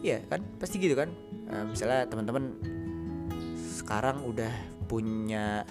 iya 0.00 0.18
kan? 0.26 0.40
Pasti 0.56 0.80
gitu 0.80 0.96
kan? 0.96 1.12
Uh, 1.48 1.64
misalnya 1.68 2.08
teman-teman 2.08 2.56
sekarang 3.80 4.24
udah 4.24 4.52
punya 4.88 5.64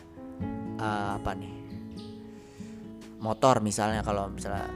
uh, 0.79 1.17
apa 1.17 1.31
nih? 1.35 1.53
Motor 3.19 3.59
misalnya 3.59 3.99
kalau 3.99 4.31
misalnya 4.31 4.69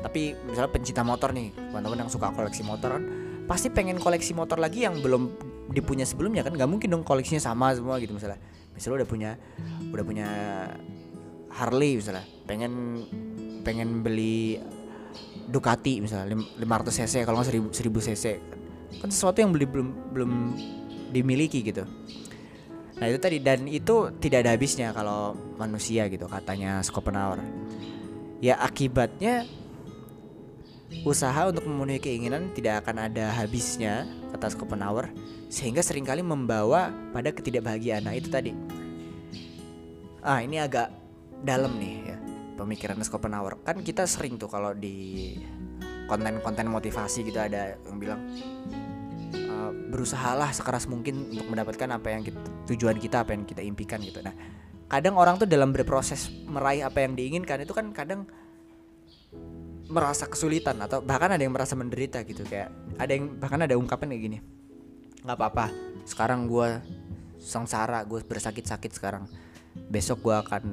tapi 0.00 0.32
misalnya 0.48 0.72
pencinta 0.72 1.04
motor 1.04 1.36
nih 1.36 1.52
teman-teman 1.52 2.08
yang 2.08 2.10
suka 2.10 2.32
koleksi 2.32 2.64
motor 2.64 2.96
kan 2.96 3.04
pasti 3.44 3.68
pengen 3.68 4.00
koleksi 4.00 4.32
motor 4.32 4.56
lagi 4.56 4.88
yang 4.88 4.96
belum 5.04 5.49
dipunya 5.70 6.02
sebelumnya 6.02 6.42
kan 6.42 6.52
nggak 6.54 6.70
mungkin 6.70 6.90
dong 6.90 7.02
koleksinya 7.06 7.40
sama 7.40 7.70
semua 7.74 7.96
gitu 8.02 8.14
misalnya. 8.14 8.38
Misalnya 8.74 9.02
udah 9.02 9.08
punya 9.08 9.30
udah 9.90 10.04
punya 10.04 10.28
Harley 11.50 11.98
misalnya 11.98 12.24
pengen 12.46 13.04
pengen 13.66 14.02
beli 14.02 14.58
Ducati 15.50 15.98
misalnya 15.98 16.38
500 16.62 16.98
cc 17.02 17.14
kalau 17.26 17.42
nggak 17.42 17.50
1000 17.50 17.90
1000 17.90 18.06
cc. 18.10 18.24
Kan 19.02 19.10
sesuatu 19.10 19.42
yang 19.42 19.50
beli 19.50 19.66
belum 19.66 20.14
belum 20.14 20.30
dimiliki 21.10 21.62
gitu. 21.66 21.82
Nah 23.00 23.06
itu 23.08 23.18
tadi 23.18 23.42
dan 23.42 23.66
itu 23.66 24.14
tidak 24.22 24.46
ada 24.46 24.54
habisnya 24.54 24.94
kalau 24.94 25.34
manusia 25.58 26.06
gitu 26.06 26.30
katanya 26.30 26.84
Schopenhauer. 26.86 27.42
Ya 28.38 28.62
akibatnya 28.62 29.48
usaha 31.02 31.50
untuk 31.50 31.66
memenuhi 31.66 31.98
keinginan 32.02 32.50
tidak 32.54 32.86
akan 32.86 33.10
ada 33.10 33.30
habisnya 33.34 34.06
kata 34.40 34.56
Schopenhauer 34.56 35.12
sehingga 35.52 35.84
sering 35.84 36.08
kali 36.08 36.24
membawa 36.24 36.88
pada 37.12 37.28
ketidakbahagiaan. 37.28 38.08
Nah, 38.08 38.16
itu 38.16 38.32
tadi. 38.32 38.56
Ah, 40.24 40.40
ini 40.40 40.56
agak 40.56 40.88
dalam 41.44 41.76
nih 41.76 41.94
ya 42.12 42.16
pemikiran 42.60 43.00
Schopenhauer 43.00 43.56
kan 43.64 43.80
kita 43.80 44.04
sering 44.04 44.36
tuh 44.36 44.52
kalau 44.52 44.76
di 44.76 45.32
konten-konten 46.04 46.68
motivasi 46.68 47.24
gitu 47.24 47.40
ada 47.40 47.80
yang 47.88 47.96
bilang 47.96 48.20
uh, 49.48 49.72
berusahalah 49.88 50.52
sekeras 50.52 50.84
mungkin 50.84 51.32
untuk 51.32 51.48
mendapatkan 51.48 51.88
apa 51.88 52.08
yang 52.12 52.20
kita, 52.20 52.36
tujuan 52.68 53.00
kita 53.00 53.24
apa 53.24 53.32
yang 53.32 53.48
kita 53.48 53.64
impikan 53.64 54.04
gitu 54.04 54.20
nah 54.20 54.36
kadang 54.92 55.16
orang 55.16 55.40
tuh 55.40 55.48
dalam 55.48 55.72
berproses 55.72 56.28
meraih 56.44 56.84
apa 56.84 57.00
yang 57.00 57.16
diinginkan 57.16 57.64
itu 57.64 57.72
kan 57.72 57.88
kadang 57.96 58.28
merasa 59.90 60.30
kesulitan 60.30 60.78
atau 60.78 61.02
bahkan 61.02 61.34
ada 61.34 61.42
yang 61.42 61.52
merasa 61.52 61.74
menderita 61.74 62.22
gitu 62.22 62.46
kayak 62.46 62.70
ada 62.96 63.10
yang 63.10 63.36
bahkan 63.36 63.60
ada 63.66 63.74
ungkapan 63.74 64.14
kayak 64.14 64.22
gini 64.22 64.38
nggak 65.26 65.36
apa-apa 65.36 65.66
sekarang 66.08 66.48
gue 66.48 66.80
sengsara 67.40 68.04
gue 68.04 68.20
bersakit-sakit 68.22 68.92
sekarang. 68.92 69.24
Besok 69.88 70.28
gue 70.28 70.36
akan 70.36 70.64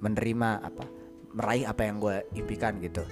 menerima 0.00 0.64
apa 0.64 0.84
meraih 1.36 1.68
apa 1.68 1.84
yang 1.84 2.00
gue 2.00 2.24
impikan 2.32 2.80
gitu. 2.80 3.04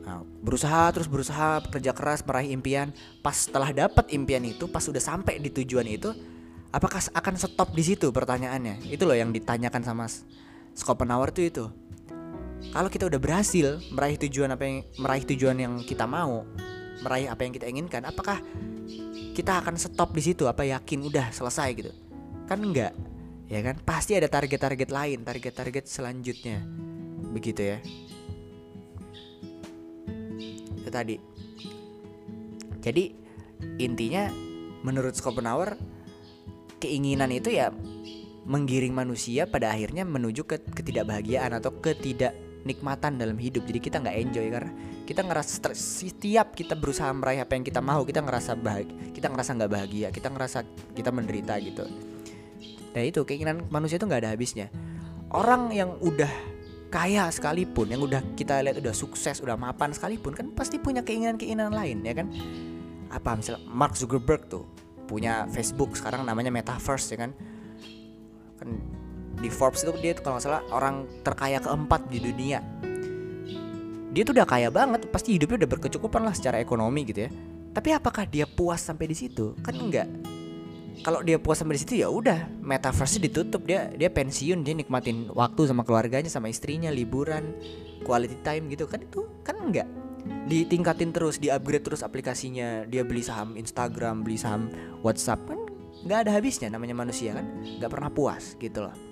Nah, 0.00 0.24
berusaha 0.40 0.88
terus 0.96 1.06
berusaha 1.06 1.60
kerja 1.68 1.92
keras 1.92 2.24
meraih 2.24 2.56
impian. 2.56 2.90
Pas 3.20 3.36
setelah 3.36 3.70
dapat 3.70 4.08
impian 4.16 4.42
itu 4.42 4.66
pas 4.66 4.80
sudah 4.80 4.98
sampai 4.98 5.36
di 5.38 5.52
tujuan 5.52 5.84
itu 5.84 6.10
apakah 6.72 6.98
akan 7.12 7.34
stop 7.36 7.76
di 7.76 7.84
situ 7.84 8.08
pertanyaannya? 8.08 8.88
Itu 8.88 9.04
loh 9.04 9.14
yang 9.14 9.30
ditanyakan 9.30 9.84
sama 9.84 10.08
Schopenhauer 10.72 11.30
tuh 11.36 11.44
itu 11.44 11.64
kalau 12.68 12.92
kita 12.92 13.08
udah 13.08 13.20
berhasil 13.20 13.80
meraih 13.90 14.20
tujuan 14.20 14.52
apa 14.52 14.62
yang 14.68 14.76
meraih 15.00 15.24
tujuan 15.24 15.56
yang 15.56 15.74
kita 15.80 16.04
mau 16.04 16.44
meraih 17.00 17.32
apa 17.32 17.40
yang 17.48 17.52
kita 17.56 17.66
inginkan 17.66 18.04
apakah 18.04 18.44
kita 19.32 19.62
akan 19.62 19.80
stop 19.80 20.12
di 20.12 20.22
situ? 20.22 20.44
Apa 20.44 20.68
yakin 20.68 21.06
udah 21.06 21.32
selesai 21.32 21.68
gitu? 21.72 21.92
Kan 22.44 22.60
enggak 22.60 22.92
ya 23.48 23.64
kan? 23.64 23.80
Pasti 23.80 24.12
ada 24.14 24.28
target-target 24.28 24.90
lain 24.92 25.24
target-target 25.24 25.88
selanjutnya. 25.88 26.60
Begitu 27.32 27.62
ya. 27.76 27.78
Itu 30.76 30.90
tadi. 30.92 31.16
Jadi 32.80 33.04
intinya 33.80 34.28
menurut 34.84 35.16
Schopenhauer 35.16 35.76
keinginan 36.80 37.28
itu 37.32 37.52
ya 37.52 37.72
menggiring 38.48 38.96
manusia 38.96 39.44
pada 39.44 39.72
akhirnya 39.72 40.02
menuju 40.08 40.48
ke 40.48 40.64
ketidakbahagiaan 40.72 41.60
atau 41.60 41.76
ketidak 41.76 42.32
nikmatan 42.64 43.16
dalam 43.16 43.36
hidup. 43.40 43.64
Jadi 43.64 43.78
kita 43.80 43.96
nggak 44.00 44.16
enjoy 44.16 44.46
karena 44.52 44.72
kita 45.10 45.26
ngerasa 45.26 45.74
setiap 45.74 46.54
kita 46.54 46.78
berusaha 46.78 47.10
meraih 47.10 47.42
apa 47.42 47.58
yang 47.58 47.66
kita 47.66 47.82
mau 47.82 48.06
kita 48.06 48.22
ngerasa 48.22 48.54
bahagia 48.54 49.10
kita 49.10 49.26
ngerasa 49.26 49.50
nggak 49.58 49.70
bahagia 49.74 50.08
kita 50.14 50.28
ngerasa 50.30 50.58
kita 50.94 51.10
menderita 51.10 51.58
gitu. 51.58 51.82
Nah 52.94 53.02
itu 53.02 53.26
keinginan 53.26 53.66
manusia 53.74 53.98
itu 53.98 54.06
nggak 54.06 54.22
ada 54.22 54.30
habisnya. 54.30 54.70
Orang 55.34 55.74
yang 55.74 55.98
udah 55.98 56.30
kaya 56.90 57.26
sekalipun 57.30 57.90
yang 57.90 58.02
udah 58.02 58.22
kita 58.34 58.62
lihat 58.66 58.82
udah 58.82 58.94
sukses 58.94 59.38
udah 59.38 59.54
mapan 59.54 59.94
sekalipun 59.94 60.34
kan 60.34 60.46
pasti 60.50 60.82
punya 60.82 61.06
keinginan-keinginan 61.06 61.74
lain 61.74 62.06
ya 62.06 62.14
kan? 62.14 62.30
Apa 63.10 63.34
misalnya 63.34 63.66
Mark 63.66 63.98
Zuckerberg 63.98 64.46
tuh 64.46 64.66
punya 65.10 65.46
Facebook 65.50 65.98
sekarang 65.98 66.22
namanya 66.22 66.54
Metaverse 66.54 67.14
ya 67.14 67.18
kan? 67.26 67.30
Kan 68.62 68.68
di 69.40 69.48
Forbes 69.48 69.82
itu 69.82 69.92
dia 69.98 70.12
kalau 70.20 70.36
nggak 70.36 70.44
salah 70.44 70.62
orang 70.70 71.08
terkaya 71.24 71.58
keempat 71.58 72.12
di 72.12 72.20
dunia. 72.20 72.60
Dia 74.12 74.22
tuh 74.26 74.36
udah 74.36 74.46
kaya 74.46 74.68
banget 74.68 75.08
pasti 75.08 75.38
hidupnya 75.38 75.64
udah 75.64 75.70
berkecukupan 75.70 76.22
lah 76.22 76.34
secara 76.36 76.60
ekonomi 76.60 77.08
gitu 77.08 77.26
ya. 77.26 77.30
Tapi 77.72 77.88
apakah 77.94 78.28
dia 78.28 78.44
puas 78.44 78.82
sampai 78.82 79.08
di 79.08 79.16
situ? 79.16 79.56
Kan 79.64 79.80
enggak. 79.80 80.10
Kalau 81.00 81.24
dia 81.24 81.40
puas 81.40 81.56
sampai 81.56 81.80
di 81.80 81.82
situ 81.86 82.04
ya 82.04 82.12
udah 82.12 82.50
metaverse 82.60 83.22
ditutup. 83.22 83.64
Dia 83.64 83.88
dia 83.94 84.12
pensiun 84.12 84.60
dia 84.60 84.74
nikmatin 84.76 85.32
waktu 85.32 85.70
sama 85.70 85.86
keluarganya 85.86 86.28
sama 86.28 86.52
istrinya 86.52 86.92
liburan 86.92 87.56
quality 88.04 88.36
time 88.44 88.68
gitu. 88.68 88.84
Kan 88.90 89.06
itu 89.06 89.24
kan 89.46 89.56
enggak. 89.56 89.88
Ditingkatin 90.50 91.16
terus 91.16 91.40
di 91.40 91.48
upgrade 91.48 91.86
terus 91.86 92.04
aplikasinya. 92.04 92.84
Dia 92.90 93.06
beli 93.06 93.24
saham 93.24 93.56
Instagram 93.56 94.26
beli 94.26 94.36
saham 94.36 94.68
WhatsApp. 95.06 95.48
Kan 95.48 95.64
nggak 96.02 96.18
ada 96.26 96.30
habisnya 96.34 96.68
namanya 96.68 96.98
manusia 96.98 97.38
kan. 97.38 97.46
Nggak 97.78 97.88
pernah 97.94 98.10
puas 98.10 98.58
gitu 98.58 98.90
loh 98.90 99.09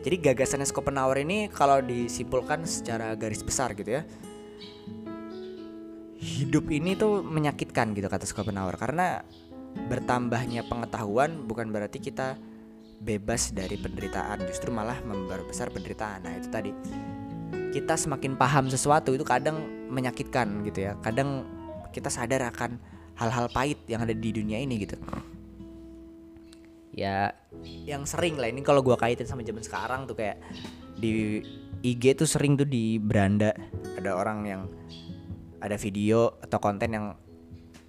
jadi 0.00 0.16
gagasannya 0.32 0.66
Schopenhauer 0.68 1.20
ini 1.22 1.52
kalau 1.52 1.84
disimpulkan 1.84 2.64
secara 2.64 3.12
garis 3.14 3.44
besar 3.44 3.76
gitu 3.76 4.00
ya 4.00 4.02
hidup 6.20 6.68
ini 6.68 6.96
tuh 6.96 7.24
menyakitkan 7.24 7.96
gitu 7.96 8.08
kata 8.08 8.28
Schopenhauer 8.28 8.76
karena 8.76 9.24
bertambahnya 9.88 10.66
pengetahuan 10.66 11.46
bukan 11.46 11.72
berarti 11.72 12.02
kita 12.02 12.36
bebas 13.00 13.56
dari 13.56 13.80
penderitaan 13.80 14.44
justru 14.44 14.68
malah 14.68 15.00
memperbesar 15.00 15.72
penderitaan. 15.72 16.28
Nah 16.28 16.36
itu 16.36 16.48
tadi. 16.52 16.70
Kita 17.70 17.94
semakin 17.96 18.34
paham 18.36 18.68
sesuatu 18.68 19.14
itu 19.14 19.24
kadang 19.24 19.88
menyakitkan 19.88 20.66
gitu 20.68 20.90
ya. 20.90 20.92
Kadang 21.00 21.46
kita 21.94 22.12
sadar 22.12 22.44
akan 22.52 22.76
hal-hal 23.16 23.46
pahit 23.50 23.80
yang 23.88 24.04
ada 24.04 24.12
di 24.12 24.30
dunia 24.30 24.60
ini 24.60 24.84
gitu 24.84 25.00
ya. 26.94 27.34
Yang 27.86 28.16
sering 28.16 28.38
lah 28.38 28.48
ini 28.50 28.62
kalau 28.62 28.84
gua 28.84 28.98
kaitin 28.98 29.26
sama 29.26 29.42
zaman 29.42 29.62
sekarang 29.62 30.06
tuh 30.06 30.16
kayak 30.18 30.38
di 30.98 31.42
IG 31.80 32.18
tuh 32.20 32.28
sering 32.28 32.58
tuh 32.60 32.68
di 32.68 33.00
beranda. 33.00 33.54
Ada 33.96 34.14
orang 34.14 34.38
yang 34.46 34.62
ada 35.60 35.76
video 35.76 36.40
atau 36.40 36.58
konten 36.58 36.90
yang 36.92 37.06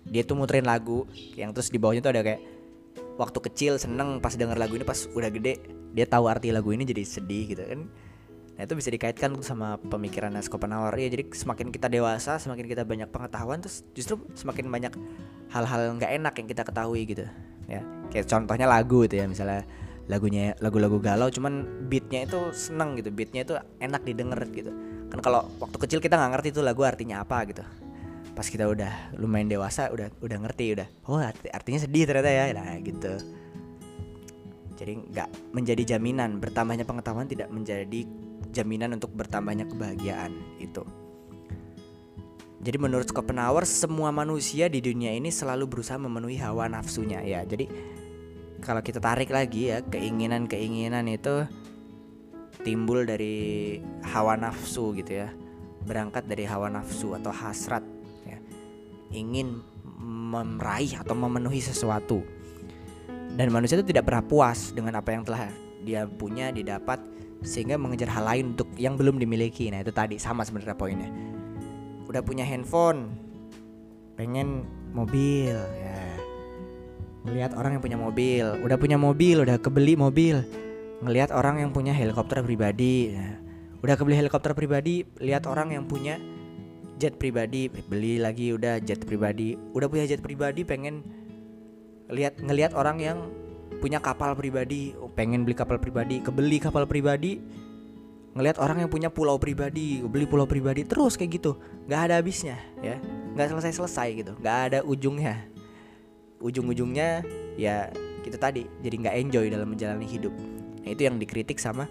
dia 0.08 0.26
tuh 0.26 0.36
muterin 0.36 0.66
lagu 0.68 1.08
yang 1.38 1.56
terus 1.56 1.72
di 1.72 1.78
bawahnya 1.78 2.04
tuh 2.04 2.12
ada 2.12 2.22
kayak 2.26 2.42
waktu 3.16 3.40
kecil 3.52 3.78
seneng 3.78 4.20
pas 4.20 4.34
denger 4.34 4.58
lagu 4.58 4.76
ini 4.76 4.84
pas 4.84 4.98
udah 5.14 5.30
gede 5.30 5.62
dia 5.94 6.08
tahu 6.08 6.28
arti 6.28 6.50
lagu 6.50 6.72
ini 6.74 6.84
jadi 6.84 7.04
sedih 7.06 7.44
gitu 7.56 7.64
kan. 7.64 7.88
Nah 8.60 8.62
itu 8.68 8.74
bisa 8.76 8.92
dikaitkan 8.92 9.32
sama 9.42 9.80
pemikiran 9.80 10.36
Schopenhauer 10.44 10.94
ya 11.00 11.08
jadi 11.08 11.24
semakin 11.32 11.72
kita 11.72 11.88
dewasa 11.88 12.38
semakin 12.38 12.66
kita 12.68 12.84
banyak 12.84 13.10
pengetahuan 13.10 13.64
terus 13.64 13.88
justru 13.96 14.20
semakin 14.36 14.68
banyak 14.68 14.94
hal-hal 15.50 15.96
nggak 15.98 16.12
enak 16.22 16.34
yang 16.38 16.48
kita 16.48 16.64
ketahui 16.68 17.02
gitu 17.08 17.26
ya. 17.72 17.82
Kayak 18.12 18.28
contohnya 18.28 18.68
lagu 18.68 19.08
itu 19.08 19.16
ya 19.16 19.26
misalnya 19.26 19.64
lagunya 20.12 20.52
lagu-lagu 20.60 21.00
galau 21.00 21.32
cuman 21.32 21.88
beatnya 21.88 22.28
itu 22.28 22.52
seneng 22.52 23.00
gitu 23.00 23.14
beatnya 23.16 23.48
itu 23.48 23.56
enak 23.80 24.04
didengar 24.04 24.44
gitu. 24.52 24.72
Kan 25.08 25.20
kalau 25.24 25.48
waktu 25.64 25.78
kecil 25.80 26.00
kita 26.04 26.20
nggak 26.20 26.32
ngerti 26.40 26.48
tuh 26.52 26.64
lagu 26.68 26.84
artinya 26.84 27.24
apa 27.24 27.48
gitu. 27.48 27.64
Pas 28.36 28.48
kita 28.48 28.68
udah 28.68 29.16
lumayan 29.16 29.48
dewasa 29.48 29.88
udah 29.92 30.12
udah 30.20 30.38
ngerti 30.48 30.76
udah 30.76 30.88
oh 31.08 31.20
arti, 31.20 31.48
artinya 31.52 31.80
sedih 31.80 32.04
ternyata 32.04 32.32
ya. 32.32 32.44
Nah 32.52 32.76
gitu. 32.84 33.14
Jadi 34.76 34.94
nggak 35.14 35.56
menjadi 35.56 35.96
jaminan 35.96 36.42
bertambahnya 36.42 36.84
pengetahuan 36.84 37.30
tidak 37.30 37.48
menjadi 37.54 38.04
jaminan 38.52 38.98
untuk 38.98 39.14
bertambahnya 39.16 39.70
kebahagiaan 39.70 40.34
itu 40.60 40.84
jadi 42.62 42.78
menurut 42.78 43.10
Schopenhauer 43.10 43.66
semua 43.66 44.14
manusia 44.14 44.70
di 44.70 44.86
dunia 44.86 45.10
ini 45.18 45.34
selalu 45.34 45.66
berusaha 45.66 45.98
memenuhi 45.98 46.38
hawa 46.38 46.70
nafsunya 46.70 47.18
ya. 47.26 47.42
Jadi 47.42 47.66
kalau 48.62 48.86
kita 48.86 49.02
tarik 49.02 49.34
lagi 49.34 49.74
ya 49.74 49.82
keinginan-keinginan 49.82 51.10
itu 51.10 51.50
timbul 52.62 53.02
dari 53.10 53.82
hawa 54.06 54.38
nafsu 54.38 54.94
gitu 54.94 55.26
ya. 55.26 55.34
Berangkat 55.90 56.30
dari 56.30 56.46
hawa 56.46 56.70
nafsu 56.70 57.18
atau 57.18 57.34
hasrat 57.34 57.82
ya. 58.30 58.38
Ingin 59.10 59.66
meraih 60.30 61.02
atau 61.02 61.18
memenuhi 61.18 61.66
sesuatu. 61.66 62.22
Dan 63.34 63.50
manusia 63.50 63.82
itu 63.82 63.90
tidak 63.90 64.06
pernah 64.06 64.22
puas 64.22 64.70
dengan 64.70 65.02
apa 65.02 65.10
yang 65.10 65.26
telah 65.26 65.50
dia 65.82 66.06
punya, 66.06 66.54
didapat 66.54 67.02
sehingga 67.42 67.74
mengejar 67.74 68.06
hal 68.14 68.22
lain 68.30 68.54
untuk 68.54 68.70
yang 68.78 69.02
belum 69.02 69.18
dimiliki. 69.18 69.74
Nah, 69.74 69.82
itu 69.82 69.90
tadi 69.90 70.22
sama 70.22 70.46
sebenarnya 70.46 70.78
poinnya 70.78 71.10
udah 72.12 72.20
punya 72.20 72.44
handphone. 72.44 73.16
Pengen 74.20 74.68
mobil 74.92 75.56
ya. 75.56 76.00
Ngelihat 77.24 77.56
orang 77.56 77.80
yang 77.80 77.84
punya 77.84 77.98
mobil. 77.98 78.46
Udah 78.60 78.78
punya 78.78 78.98
mobil 79.00 79.38
udah 79.40 79.56
kebeli 79.58 79.96
mobil. 79.96 80.44
Ngelihat 81.02 81.32
orang 81.32 81.64
yang 81.64 81.72
punya 81.72 81.96
helikopter 81.96 82.44
pribadi 82.44 83.16
ya. 83.16 83.40
udah 83.82 83.98
kebeli 83.98 84.14
helikopter 84.14 84.54
pribadi 84.54 85.02
lihat 85.18 85.50
orang 85.50 85.74
yang 85.74 85.90
punya 85.90 86.22
jet 87.02 87.18
pribadi. 87.18 87.66
Beli 87.72 88.22
lagi 88.22 88.54
udah 88.54 88.78
jet 88.84 89.02
pribadi. 89.02 89.58
Udah 89.74 89.90
punya 89.90 90.06
jet 90.06 90.22
pribadi 90.22 90.62
pengen 90.62 91.02
lihat 92.12 92.38
ngelihat 92.38 92.78
orang 92.78 93.02
yang 93.02 93.18
punya 93.82 93.98
kapal 93.98 94.38
pribadi. 94.38 94.94
Pengen 95.18 95.48
beli 95.48 95.58
kapal 95.58 95.82
pribadi. 95.82 96.22
Kebeli 96.22 96.62
kapal 96.62 96.86
pribadi 96.86 97.42
ngelihat 98.32 98.64
orang 98.64 98.88
yang 98.88 98.90
punya 98.92 99.12
pulau 99.12 99.36
pribadi 99.36 100.00
beli 100.04 100.24
pulau 100.24 100.48
pribadi 100.48 100.88
terus 100.88 101.20
kayak 101.20 101.42
gitu. 101.42 101.60
Nggak 101.88 102.02
ada 102.08 102.14
habisnya 102.20 102.58
ya. 102.80 102.96
Nggak 103.36 103.58
selesai 103.58 103.72
selesai 103.76 104.08
gitu 104.16 104.32
nggak 104.40 104.58
ada 104.72 104.80
ujungnya. 104.88 105.48
Ujung 106.42 106.66
ujungnya 106.72 107.22
ya 107.60 107.92
kita 108.24 108.38
tadi 108.40 108.66
jadi 108.82 108.96
nggak 109.08 109.16
enjoy 109.28 109.46
dalam 109.52 109.68
menjalani 109.68 110.08
hidup. 110.08 110.34
Nah, 110.82 110.90
itu 110.90 111.02
yang 111.06 111.20
dikritik 111.22 111.60
sama 111.60 111.86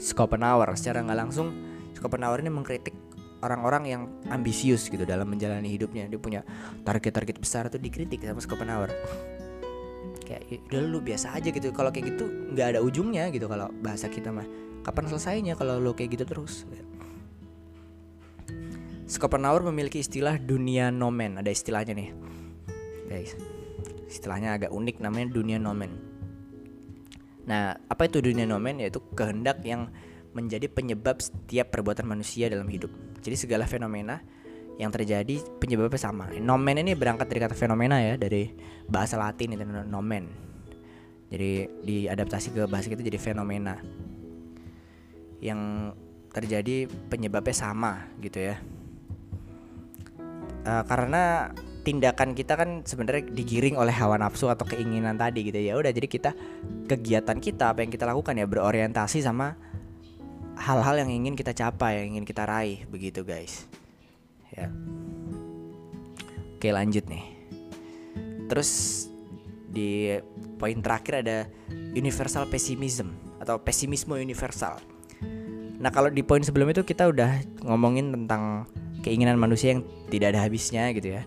Schopenhauer. 0.00 0.68
Secara 0.76 1.04
nggak 1.04 1.18
langsung 1.18 1.52
Schopenhauer 1.96 2.42
ini 2.42 2.50
mengkritik 2.50 2.96
orang-orang 3.40 3.84
yang 3.88 4.02
ambisius 4.28 4.88
gitu 4.88 5.04
dalam 5.08 5.28
menjalani 5.28 5.68
hidupnya. 5.70 6.08
Dia 6.08 6.20
punya 6.20 6.40
target-target 6.84 7.36
besar 7.40 7.68
itu 7.72 7.78
dikritik 7.80 8.20
sama 8.24 8.40
Schopenhauer. 8.42 8.90
Kayak 10.24 10.42
"Ya 10.46 10.58
udah 10.70 10.80
lu 10.84 10.98
biasa 11.00 11.32
aja 11.36 11.48
gitu. 11.48 11.72
Kalau 11.72 11.88
kayak 11.94 12.16
gitu 12.16 12.24
nggak 12.52 12.76
ada 12.76 12.80
ujungnya 12.84 13.28
gitu 13.32 13.48
kalau 13.48 13.72
bahasa 13.80 14.10
kita 14.10 14.30
mah 14.34 14.44
kapan 14.82 15.04
selesainya 15.08 15.54
kalau 15.56 15.80
lo 15.80 15.92
kayak 15.92 16.20
gitu 16.20 16.24
terus? 16.24 16.68
Schopenhauer 19.10 19.66
memiliki 19.66 19.98
istilah 19.98 20.38
dunia 20.38 20.94
nomen. 20.94 21.40
Ada 21.40 21.50
istilahnya 21.50 21.92
nih. 21.98 22.10
Guys 23.10 23.34
istilahnya 24.10 24.58
agak 24.58 24.74
unik 24.74 24.98
namanya 24.98 25.30
dunia 25.30 25.56
nomen. 25.62 25.94
Nah 27.46 27.78
apa 27.86 28.10
itu 28.10 28.18
dunia 28.18 28.44
nomen? 28.44 28.82
Yaitu 28.82 28.98
kehendak 29.14 29.62
yang 29.62 29.88
menjadi 30.34 30.66
penyebab 30.66 31.22
setiap 31.22 31.70
perbuatan 31.70 32.04
manusia 32.04 32.50
dalam 32.50 32.66
hidup. 32.66 32.90
Jadi 33.22 33.38
segala 33.38 33.70
fenomena 33.70 34.18
yang 34.76 34.90
terjadi 34.90 35.38
penyebabnya 35.62 35.96
sama. 36.02 36.26
Nomen 36.34 36.82
ini 36.82 36.98
berangkat 36.98 37.30
dari 37.30 37.40
kata 37.40 37.54
fenomena 37.54 38.02
ya 38.02 38.18
dari 38.18 38.50
bahasa 38.90 39.14
latin 39.14 39.54
itu 39.54 39.64
nomen. 39.86 40.50
Jadi 41.30 41.70
diadaptasi 41.86 42.50
ke 42.50 42.62
bahasa 42.66 42.90
kita 42.90 43.06
jadi 43.06 43.18
fenomena 43.22 43.78
yang 45.40 45.92
terjadi 46.30 46.86
penyebabnya 47.10 47.56
sama 47.56 48.06
gitu 48.22 48.38
ya. 48.38 48.56
Uh, 50.60 50.84
karena 50.84 51.50
tindakan 51.80 52.36
kita 52.36 52.54
kan 52.54 52.84
sebenarnya 52.84 53.32
digiring 53.32 53.80
oleh 53.80 53.92
hawa 53.96 54.20
nafsu 54.20 54.52
atau 54.52 54.68
keinginan 54.68 55.16
tadi 55.16 55.48
gitu 55.48 55.58
ya. 55.58 55.74
Udah 55.74 55.90
jadi 55.90 56.06
kita 56.06 56.30
kegiatan 56.86 57.40
kita 57.40 57.72
apa 57.72 57.82
yang 57.82 57.90
kita 57.90 58.04
lakukan 58.06 58.36
ya 58.36 58.46
berorientasi 58.46 59.24
sama 59.24 59.56
hal-hal 60.60 61.00
yang 61.00 61.10
ingin 61.10 61.34
kita 61.34 61.56
capai 61.56 62.04
yang 62.04 62.16
ingin 62.16 62.24
kita 62.28 62.44
raih 62.44 62.84
begitu 62.92 63.24
guys. 63.24 63.64
Ya. 64.52 64.68
Oke 66.60 66.68
lanjut 66.68 67.08
nih. 67.08 67.24
Terus 68.52 68.70
di 69.70 70.12
poin 70.60 70.76
terakhir 70.84 71.24
ada 71.24 71.38
universal 71.96 72.44
pessimism 72.52 73.16
atau 73.40 73.56
pesimisme 73.56 74.12
universal 74.20 74.76
nah 75.80 75.88
kalau 75.88 76.12
di 76.12 76.20
poin 76.20 76.44
sebelum 76.44 76.68
itu 76.70 76.84
kita 76.84 77.08
udah 77.08 77.40
ngomongin 77.64 78.12
tentang 78.12 78.68
keinginan 79.00 79.40
manusia 79.40 79.72
yang 79.72 79.82
tidak 80.12 80.36
ada 80.36 80.44
habisnya 80.44 80.92
gitu 80.92 81.16
ya 81.16 81.24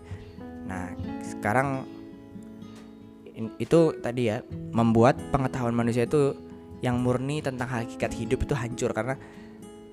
nah 0.69 0.93
sekarang 1.25 1.89
itu 3.57 3.97
tadi 3.97 4.29
ya 4.29 4.45
membuat 4.71 5.17
pengetahuan 5.33 5.73
manusia 5.73 6.05
itu 6.05 6.37
yang 6.85 7.01
murni 7.01 7.41
tentang 7.41 7.65
hakikat 7.65 8.13
hidup 8.13 8.45
itu 8.45 8.53
hancur 8.53 8.93
karena 8.93 9.17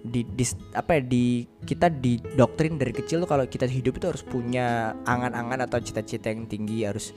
di, 0.01 0.25
di 0.25 0.45
apa 0.73 0.97
ya 0.97 1.03
di 1.05 1.45
kita 1.65 1.93
didoktrin 1.93 2.81
dari 2.81 2.93
kecil 2.93 3.25
tuh 3.25 3.29
kalau 3.29 3.45
kita 3.45 3.69
hidup 3.69 4.01
itu 4.01 4.07
harus 4.09 4.25
punya 4.25 4.97
angan-angan 5.05 5.69
atau 5.69 5.79
cita-cita 5.81 6.33
yang 6.33 6.49
tinggi 6.49 6.89
harus 6.89 7.13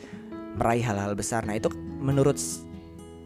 meraih 0.60 0.84
hal-hal 0.86 1.16
besar. 1.18 1.48
Nah, 1.48 1.58
itu 1.58 1.72
menurut 1.98 2.38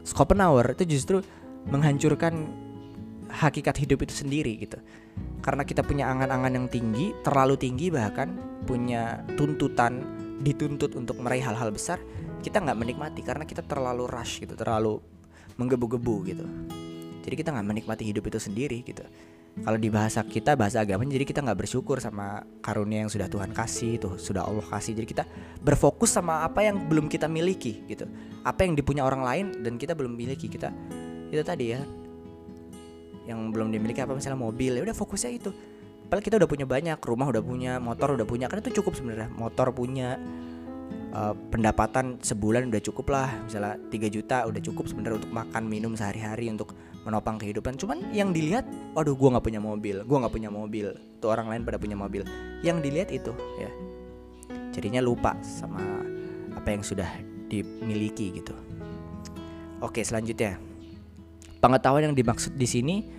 Schopenhauer 0.08 0.78
itu 0.78 0.98
justru 0.98 1.20
menghancurkan 1.68 2.48
hakikat 3.30 3.76
hidup 3.80 4.04
itu 4.08 4.14
sendiri 4.26 4.58
gitu. 4.60 4.80
Karena 5.42 5.64
kita 5.64 5.82
punya 5.82 6.10
angan-angan 6.12 6.54
yang 6.54 6.68
tinggi, 6.68 7.16
terlalu 7.24 7.56
tinggi 7.60 7.92
bahkan 7.94 8.36
punya 8.68 9.24
tuntutan 9.40 10.04
dituntut 10.44 10.94
untuk 10.94 11.18
meraih 11.20 11.42
hal-hal 11.42 11.74
besar, 11.74 11.98
kita 12.46 12.62
nggak 12.62 12.78
menikmati 12.78 13.22
karena 13.26 13.48
kita 13.48 13.66
terlalu 13.66 14.06
rush 14.06 14.44
gitu, 14.44 14.54
terlalu 14.54 15.02
menggebu-gebu 15.58 16.16
gitu. 16.30 16.46
Jadi 17.26 17.36
kita 17.36 17.52
nggak 17.52 17.68
menikmati 17.68 18.04
hidup 18.08 18.24
itu 18.30 18.40
sendiri 18.40 18.84
gitu 18.88 19.04
kalau 19.66 19.80
di 19.80 19.90
bahasa 19.90 20.22
kita 20.22 20.54
bahasa 20.54 20.86
agama 20.86 21.02
jadi 21.08 21.26
kita 21.26 21.42
nggak 21.42 21.66
bersyukur 21.66 21.98
sama 21.98 22.46
karunia 22.62 23.06
yang 23.06 23.12
sudah 23.12 23.26
Tuhan 23.26 23.50
kasih 23.56 23.98
tuh 23.98 24.14
sudah 24.22 24.46
Allah 24.46 24.66
kasih 24.66 24.94
jadi 24.94 25.08
kita 25.08 25.24
berfokus 25.66 26.14
sama 26.14 26.46
apa 26.46 26.62
yang 26.62 26.86
belum 26.86 27.10
kita 27.10 27.26
miliki 27.26 27.82
gitu 27.90 28.06
apa 28.46 28.68
yang 28.68 28.78
dipunya 28.78 29.02
orang 29.02 29.26
lain 29.26 29.46
dan 29.66 29.82
kita 29.82 29.98
belum 29.98 30.14
miliki 30.14 30.46
kita 30.46 30.70
itu 31.34 31.42
tadi 31.42 31.74
ya 31.74 31.82
yang 33.28 33.52
belum 33.52 33.76
dimiliki 33.76 34.00
apa 34.00 34.16
misalnya 34.16 34.40
mobil 34.40 34.80
ya 34.80 34.82
udah 34.82 34.96
fokusnya 34.96 35.32
itu. 35.36 35.52
Padahal 36.08 36.24
kita 36.24 36.36
udah 36.40 36.50
punya 36.50 36.64
banyak 36.64 37.00
rumah 37.04 37.28
udah 37.28 37.44
punya 37.44 37.84
motor 37.84 38.16
udah 38.16 38.24
punya 38.24 38.48
kan 38.48 38.64
itu 38.64 38.80
cukup 38.80 38.96
sebenarnya. 38.96 39.28
Motor 39.36 39.76
punya 39.76 40.16
uh, 41.12 41.36
pendapatan 41.52 42.24
sebulan 42.24 42.72
udah 42.72 42.82
cukup 42.82 43.12
lah. 43.12 43.30
Misalnya 43.44 43.76
3 43.92 44.16
juta 44.16 44.48
udah 44.48 44.62
cukup 44.64 44.88
sebenarnya 44.88 45.28
untuk 45.28 45.34
makan 45.36 45.64
minum 45.68 45.92
sehari-hari 46.00 46.48
untuk 46.48 46.72
menopang 47.04 47.36
kehidupan. 47.36 47.76
Cuman 47.76 48.16
yang 48.16 48.32
dilihat 48.32 48.64
waduh 48.96 49.20
gue 49.20 49.30
nggak 49.36 49.46
punya 49.46 49.60
mobil 49.60 50.00
gue 50.08 50.18
nggak 50.24 50.34
punya 50.34 50.48
mobil. 50.48 50.96
Tuh 51.20 51.28
orang 51.28 51.52
lain 51.52 51.62
pada 51.68 51.76
punya 51.76 52.00
mobil. 52.00 52.24
Yang 52.64 52.78
dilihat 52.88 53.10
itu 53.12 53.36
ya. 53.60 53.72
Jadinya 54.72 55.04
lupa 55.04 55.36
sama 55.44 55.84
apa 56.56 56.72
yang 56.72 56.88
sudah 56.88 57.10
dimiliki 57.52 58.32
gitu. 58.32 58.56
Oke 59.84 60.08
selanjutnya. 60.08 60.56
Pengetahuan 61.58 62.08
yang 62.08 62.16
dimaksud 62.16 62.56
di 62.56 62.70
sini 62.70 63.17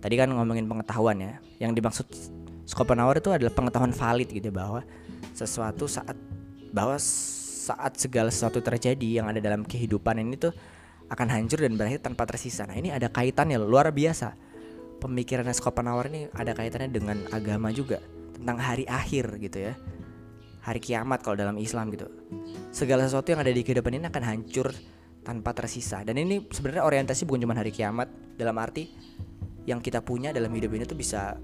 tadi 0.00 0.14
kan 0.16 0.32
ngomongin 0.32 0.66
pengetahuan 0.66 1.16
ya 1.20 1.32
yang 1.62 1.76
dimaksud 1.76 2.08
Schopenhauer 2.64 3.18
itu 3.18 3.30
adalah 3.34 3.50
pengetahuan 3.50 3.90
valid 3.90 4.30
gitu 4.30 4.48
bahwa 4.54 4.86
sesuatu 5.34 5.90
saat 5.90 6.14
bahwa 6.70 6.94
saat 7.70 7.98
segala 7.98 8.30
sesuatu 8.30 8.62
terjadi 8.62 9.20
yang 9.20 9.26
ada 9.26 9.42
dalam 9.42 9.66
kehidupan 9.66 10.22
ini 10.22 10.38
tuh 10.38 10.54
akan 11.10 11.26
hancur 11.26 11.58
dan 11.58 11.74
berakhir 11.74 12.06
tanpa 12.06 12.22
tersisa. 12.24 12.64
Nah, 12.70 12.78
ini 12.78 12.94
ada 12.94 13.10
kaitannya 13.10 13.58
luar 13.58 13.90
biasa. 13.90 14.38
Pemikiran 15.02 15.50
Schopenhauer 15.50 16.06
ini 16.12 16.30
ada 16.30 16.54
kaitannya 16.54 16.90
dengan 16.94 17.18
agama 17.34 17.74
juga 17.74 17.98
tentang 18.38 18.62
hari 18.62 18.86
akhir 18.86 19.42
gitu 19.42 19.58
ya. 19.70 19.74
Hari 20.62 20.78
kiamat 20.78 21.24
kalau 21.26 21.34
dalam 21.40 21.56
Islam 21.58 21.90
gitu. 21.90 22.06
Segala 22.70 23.08
sesuatu 23.08 23.34
yang 23.34 23.42
ada 23.42 23.50
di 23.50 23.64
kehidupan 23.66 23.96
ini 23.98 24.06
akan 24.06 24.22
hancur 24.22 24.70
tanpa 25.26 25.56
tersisa. 25.56 26.04
Dan 26.06 26.20
ini 26.20 26.46
sebenarnya 26.52 26.86
orientasi 26.86 27.26
bukan 27.26 27.42
cuma 27.42 27.56
hari 27.58 27.74
kiamat 27.74 28.06
dalam 28.38 28.54
arti 28.60 28.92
yang 29.70 29.78
kita 29.78 30.02
punya 30.02 30.34
dalam 30.34 30.50
hidup 30.50 30.74
ini 30.74 30.82
tuh 30.82 30.98
bisa 30.98 31.38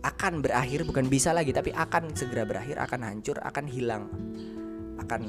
akan 0.00 0.40
berakhir 0.40 0.86
bukan 0.88 1.10
bisa 1.10 1.34
lagi 1.34 1.52
tapi 1.52 1.74
akan 1.74 2.14
segera 2.16 2.48
berakhir 2.48 2.80
akan 2.80 3.00
hancur 3.04 3.36
akan 3.42 3.64
hilang 3.68 4.08
akan 4.96 5.22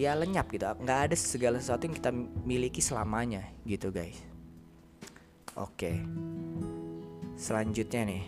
ya 0.00 0.16
lenyap 0.16 0.48
gitu. 0.48 0.64
Nggak 0.80 0.98
ada 1.10 1.16
segala 1.16 1.56
sesuatu 1.60 1.84
yang 1.84 1.94
kita 1.94 2.10
miliki 2.48 2.80
selamanya 2.80 3.44
gitu 3.68 3.92
guys. 3.92 4.16
Oke. 5.60 6.00
Selanjutnya 7.36 8.08
nih. 8.08 8.22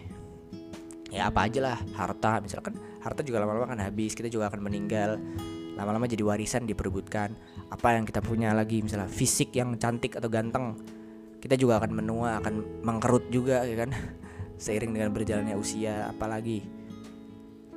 Ya 1.13 1.29
apa 1.29 1.49
aja 1.49 1.61
lah 1.65 1.79
harta. 1.97 2.45
Misalkan 2.45 2.77
harta 3.01 3.25
juga 3.25 3.41
lama-lama 3.41 3.69
akan 3.73 3.81
habis 3.81 4.13
kita 4.13 4.29
juga 4.29 4.53
akan 4.53 4.61
meninggal. 4.69 5.17
Lama-lama 5.73 6.05
jadi 6.05 6.21
warisan 6.21 6.69
diperebutkan. 6.69 7.33
Apa 7.73 7.97
yang 7.97 8.05
kita 8.05 8.21
punya 8.21 8.53
lagi? 8.53 8.85
Misalnya 8.85 9.09
fisik 9.09 9.57
yang 9.57 9.81
cantik 9.81 10.21
atau 10.21 10.29
ganteng 10.29 10.77
kita 11.43 11.59
juga 11.59 11.83
akan 11.83 11.91
menua 11.99 12.39
akan 12.39 12.87
mengkerut 12.87 13.27
juga 13.35 13.67
ya 13.67 13.75
kan? 13.83 13.91
Seiring 14.63 14.95
dengan 14.95 15.11
berjalannya 15.11 15.59
usia 15.59 16.07
apalagi. 16.07 16.63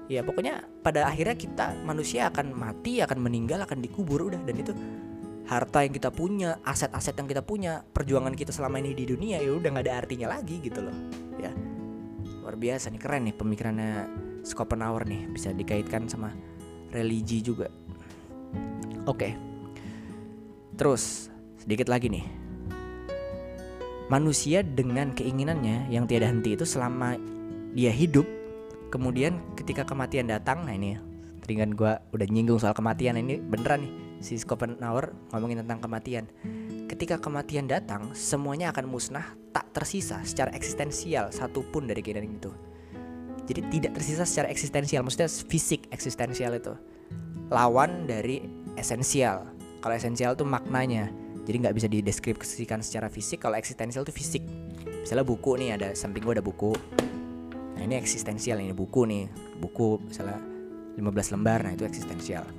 Ya 0.05 0.21
pokoknya 0.21 0.69
pada 0.85 1.09
akhirnya 1.09 1.33
kita 1.33 1.81
manusia 1.81 2.29
akan 2.29 2.53
mati 2.53 3.01
akan 3.01 3.17
meninggal 3.17 3.65
akan 3.65 3.81
dikubur 3.81 4.29
udah. 4.29 4.37
Dan 4.45 4.61
itu 4.61 4.71
harta 5.49 5.81
yang 5.81 5.97
kita 5.97 6.13
punya 6.13 6.61
aset-aset 6.61 7.17
yang 7.17 7.25
kita 7.25 7.41
punya 7.41 7.81
perjuangan 7.81 8.37
kita 8.37 8.53
selama 8.53 8.81
ini 8.81 8.93
di 8.93 9.05
dunia 9.09 9.41
ya 9.41 9.49
udah 9.53 9.69
nggak 9.73 9.85
ada 9.89 9.93
artinya 10.05 10.27
lagi 10.37 10.61
gitu 10.61 10.85
loh 10.85 10.93
ya. 11.41 11.49
Luar 12.45 12.53
biasa 12.53 12.93
nih 12.93 13.01
keren 13.01 13.25
nih 13.25 13.33
pemikirannya 13.33 13.91
Schopenhauer 14.45 15.09
nih 15.09 15.25
bisa 15.33 15.49
dikaitkan 15.49 16.05
sama 16.05 16.29
religi 16.93 17.41
juga. 17.41 17.73
Oke. 19.09 19.33
Terus 20.77 21.33
sedikit 21.57 21.89
lagi 21.89 22.13
nih 22.13 22.44
manusia 24.11 24.61
dengan 24.61 25.13
keinginannya 25.13 25.89
yang 25.89 26.05
tiada 26.05 26.29
henti 26.29 26.53
itu 26.53 26.65
selama 26.67 27.17
dia 27.73 27.89
hidup 27.89 28.25
kemudian 28.93 29.41
ketika 29.57 29.83
kematian 29.83 30.29
datang 30.29 30.63
nah 30.63 30.73
ini 30.77 30.97
tadi 31.41 31.57
kan 31.57 31.73
gue 31.73 31.93
udah 32.13 32.27
nyinggung 32.29 32.57
soal 32.57 32.73
kematian 32.73 33.17
ini 33.17 33.37
beneran 33.37 33.85
nih 33.85 34.05
si 34.25 34.39
Schopenhauer 34.39 35.13
ngomongin 35.29 35.61
tentang 35.61 35.83
kematian. 35.83 36.25
Ketika 36.89 37.21
kematian 37.21 37.69
datang 37.69 38.13
semuanya 38.17 38.71
akan 38.71 38.89
musnah 38.89 39.37
tak 39.53 39.69
tersisa 39.73 40.21
secara 40.23 40.53
eksistensial 40.57 41.33
satupun 41.33 41.89
dari 41.89 42.01
keinginan 42.01 42.41
itu. 42.41 42.51
Jadi 43.45 43.61
tidak 43.69 44.01
tersisa 44.01 44.25
secara 44.25 44.49
eksistensial 44.49 45.05
maksudnya 45.05 45.29
fisik 45.29 45.85
eksistensial 45.93 46.57
itu. 46.57 46.73
Lawan 47.53 48.09
dari 48.09 48.41
esensial. 48.73 49.45
Kalau 49.85 49.93
esensial 49.93 50.33
tuh 50.33 50.49
maknanya 50.49 51.13
jadi 51.45 51.57
nggak 51.61 51.75
bisa 51.77 51.87
dideskripsikan 51.87 52.81
secara 52.81 53.07
fisik 53.07 53.45
kalau 53.45 53.53
eksistensial 53.53 54.01
tuh 54.01 54.11
fisik. 54.11 54.41
Misalnya 55.05 55.21
buku 55.21 55.61
nih 55.61 55.69
ada 55.77 55.87
samping 55.93 56.25
gue 56.25 56.41
ada 56.41 56.45
buku. 56.45 56.73
Nah 57.77 57.81
ini 57.85 58.01
eksistensial 58.01 58.57
ini 58.57 58.73
buku 58.73 59.05
nih. 59.05 59.29
Buku 59.61 60.01
misalnya 60.09 60.41
15 60.97 61.33
lembar 61.37 61.61
Nah 61.61 61.77
itu 61.77 61.85
eksistensial. 61.85 62.49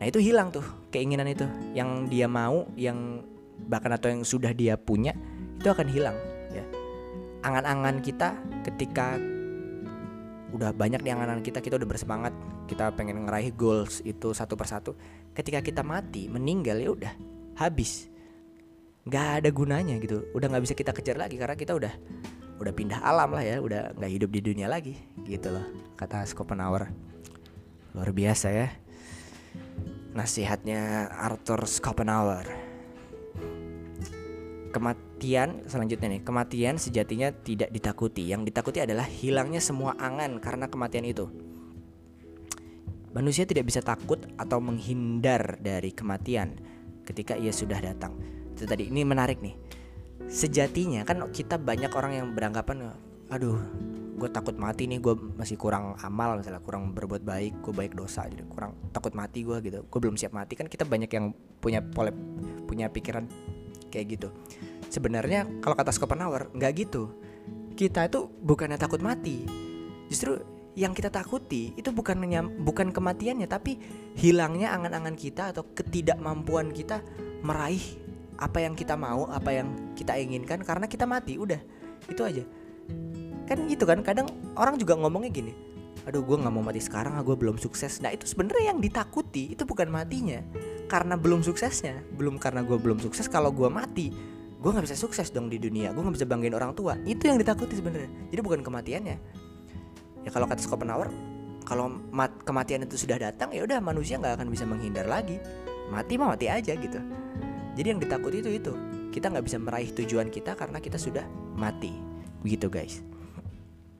Nah 0.00 0.04
itu 0.08 0.18
hilang 0.24 0.48
tuh 0.48 0.64
keinginan 0.88 1.28
itu. 1.28 1.44
Yang 1.76 2.08
dia 2.08 2.26
mau 2.32 2.64
Yang 2.80 3.28
bahkan 3.68 3.92
atau 3.92 4.08
yang 4.08 4.24
sudah 4.24 4.50
dia 4.56 4.74
punya 4.74 5.12
Itu 5.60 5.68
akan 5.68 5.86
hilang 5.92 6.16
ya. 6.48 6.64
Angan-angan 7.44 8.00
kita 8.00 8.40
ketika 8.72 9.20
Udah 10.56 10.72
banyak 10.72 11.04
di 11.04 11.12
angan-angan 11.12 11.44
kita 11.44 11.60
Kita 11.60 11.76
udah 11.76 11.88
bersemangat 11.92 12.32
kita 12.62 12.88
pengen 12.96 13.28
ngeraih 13.28 13.52
goals 13.52 14.00
itu 14.00 14.32
satu 14.32 14.56
persatu. 14.56 14.96
Ketika 15.36 15.60
kita 15.60 15.84
mati 15.84 16.30
meninggal 16.30 16.80
ya 16.80 16.88
udah 16.94 17.12
habis. 17.58 18.08
Nggak 19.02 19.26
ada 19.42 19.48
gunanya 19.50 19.98
gitu. 19.98 20.24
Udah 20.32 20.46
nggak 20.46 20.64
bisa 20.64 20.74
kita 20.78 20.94
kejar 20.94 21.18
lagi 21.18 21.34
karena 21.34 21.58
kita 21.58 21.74
udah 21.74 21.92
udah 22.62 22.72
pindah 22.72 23.00
alam 23.02 23.34
lah 23.34 23.42
ya. 23.42 23.58
Udah 23.58 23.92
nggak 23.98 24.12
hidup 24.12 24.30
di 24.30 24.40
dunia 24.40 24.70
lagi 24.70 24.94
gitu 25.26 25.50
loh 25.50 25.66
kata 25.98 26.22
Schopenhauer. 26.26 26.90
Luar 27.92 28.10
biasa 28.14 28.48
ya. 28.50 28.68
Nasihatnya 30.12 31.10
Arthur 31.12 31.66
Schopenhauer. 31.66 32.46
Kematian 34.72 35.68
selanjutnya 35.68 36.16
nih. 36.16 36.22
Kematian 36.24 36.80
sejatinya 36.80 37.28
tidak 37.32 37.68
ditakuti. 37.68 38.24
Yang 38.24 38.48
ditakuti 38.48 38.80
adalah 38.80 39.04
hilangnya 39.04 39.60
semua 39.60 39.92
angan 40.00 40.40
karena 40.40 40.72
kematian 40.72 41.04
itu. 41.04 41.28
Manusia 43.12 43.44
tidak 43.44 43.68
bisa 43.68 43.84
takut 43.84 44.24
atau 44.40 44.56
menghindar 44.56 45.60
dari 45.60 45.92
kematian 45.92 46.56
ketika 47.12 47.36
ia 47.36 47.52
sudah 47.52 47.78
datang. 47.78 48.16
Itu 48.56 48.64
tadi 48.64 48.88
ini 48.88 49.04
menarik 49.04 49.38
nih. 49.44 49.54
Sejatinya 50.26 51.04
kan 51.04 51.28
kita 51.28 51.60
banyak 51.60 51.92
orang 51.92 52.12
yang 52.16 52.26
beranggapan 52.32 52.96
aduh 53.32 53.56
gue 54.12 54.28
takut 54.28 54.54
mati 54.54 54.84
nih 54.86 55.00
gue 55.00 55.18
masih 55.34 55.56
kurang 55.56 55.96
amal 55.98 56.38
misalnya 56.38 56.60
kurang 56.62 56.92
berbuat 56.92 57.24
baik 57.24 57.64
gue 57.64 57.74
baik 57.74 57.96
dosa 57.96 58.28
jadi 58.28 58.44
kurang 58.46 58.76
takut 58.94 59.12
mati 59.12 59.42
gue 59.42 59.58
gitu. 59.60 59.84
Gue 59.84 59.98
belum 60.00 60.16
siap 60.16 60.32
mati 60.32 60.56
kan 60.56 60.70
kita 60.70 60.88
banyak 60.88 61.10
yang 61.10 61.34
punya 61.60 61.82
pole 61.82 62.14
punya 62.64 62.88
pikiran 62.88 63.26
kayak 63.92 64.16
gitu. 64.16 64.28
Sebenarnya 64.88 65.48
kalau 65.60 65.76
kata 65.76 65.92
Schopenhauer 65.92 66.48
nggak 66.54 66.72
gitu. 66.80 67.12
Kita 67.72 68.04
itu 68.06 68.28
bukannya 68.28 68.76
takut 68.76 69.00
mati. 69.00 69.48
Justru 70.12 70.38
yang 70.72 70.96
kita 70.96 71.12
takuti 71.12 71.76
itu 71.76 71.92
bukan 71.92 72.24
bukan 72.64 72.96
kematiannya 72.96 73.44
tapi 73.44 73.76
hilangnya 74.16 74.72
angan-angan 74.72 75.16
kita 75.16 75.52
atau 75.52 75.68
ketidakmampuan 75.76 76.72
kita 76.72 77.04
meraih 77.44 78.00
apa 78.40 78.58
yang 78.64 78.72
kita 78.72 78.96
mau 78.96 79.28
apa 79.28 79.52
yang 79.52 79.92
kita 79.92 80.16
inginkan. 80.16 80.64
Karena 80.64 80.88
kita 80.88 81.04
mati 81.04 81.36
udah 81.36 81.60
itu 82.08 82.22
aja. 82.24 82.44
Kan 83.44 83.68
gitu 83.68 83.84
kan 83.84 84.00
kadang 84.00 84.26
orang 84.56 84.80
juga 84.80 84.96
ngomongnya 84.96 85.32
gini 85.32 85.54
aduh 86.02 86.18
gue 86.18 86.34
nggak 86.34 86.50
mau 86.50 86.66
mati 86.66 86.82
sekarang 86.82 87.14
gue 87.22 87.36
belum 87.36 87.60
sukses. 87.60 88.02
Nah 88.02 88.10
itu 88.10 88.26
sebenarnya 88.26 88.74
yang 88.74 88.80
ditakuti 88.82 89.54
itu 89.54 89.62
bukan 89.62 89.86
matinya. 89.92 90.42
Karena 90.90 91.14
belum 91.14 91.44
suksesnya 91.46 92.02
belum 92.16 92.40
karena 92.40 92.64
gue 92.66 92.74
belum 92.80 92.98
sukses 92.98 93.28
kalau 93.28 93.52
gue 93.54 93.68
mati 93.70 94.10
gue 94.62 94.70
nggak 94.70 94.86
bisa 94.86 94.94
sukses 94.94 95.34
dong 95.34 95.50
di 95.50 95.58
dunia 95.58 95.90
gue 95.90 95.98
nggak 95.98 96.16
bisa 96.16 96.26
banggain 96.26 96.56
orang 96.56 96.72
tua. 96.74 96.98
Itu 97.04 97.28
yang 97.30 97.38
ditakuti 97.38 97.78
sebenarnya. 97.78 98.10
Jadi 98.34 98.40
bukan 98.40 98.60
kematiannya 98.64 99.16
ya 100.22 100.30
kalau 100.30 100.46
kata 100.46 100.62
Schopenhauer 100.62 101.10
kalau 101.62 101.88
mat 102.10 102.34
kematian 102.42 102.84
itu 102.84 102.98
sudah 102.98 103.16
datang 103.16 103.54
ya 103.54 103.62
udah 103.62 103.78
manusia 103.78 104.18
nggak 104.18 104.42
akan 104.42 104.48
bisa 104.50 104.66
menghindar 104.66 105.06
lagi. 105.06 105.38
Mati 105.88 106.18
mah 106.18 106.34
mati 106.34 106.50
aja 106.50 106.74
gitu. 106.74 107.00
Jadi 107.78 107.86
yang 107.86 108.00
ditakuti 108.02 108.42
itu 108.42 108.50
itu. 108.50 108.72
Kita 109.12 109.28
nggak 109.28 109.44
bisa 109.44 109.56
meraih 109.60 109.90
tujuan 109.92 110.28
kita 110.32 110.58
karena 110.58 110.82
kita 110.82 110.98
sudah 110.98 111.24
mati. 111.54 111.92
Begitu 112.42 112.66
guys. 112.66 113.00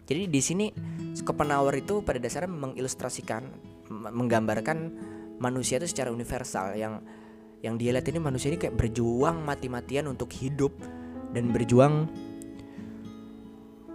Jadi 0.04 0.26
di 0.26 0.40
sini 0.42 0.66
Schopenhauer 1.14 1.78
itu 1.78 2.02
pada 2.02 2.18
dasarnya 2.18 2.50
mengilustrasikan 2.50 3.46
menggambarkan 3.88 4.78
manusia 5.38 5.78
itu 5.78 5.86
secara 5.86 6.10
universal. 6.10 6.74
Yang 6.74 7.06
yang 7.62 7.78
dia 7.78 7.94
lihat 7.94 8.08
ini 8.10 8.18
manusia 8.18 8.50
ini 8.50 8.58
kayak 8.58 8.74
berjuang 8.74 9.46
mati-matian 9.46 10.10
untuk 10.10 10.34
hidup 10.34 10.74
dan 11.30 11.54
berjuang 11.54 12.10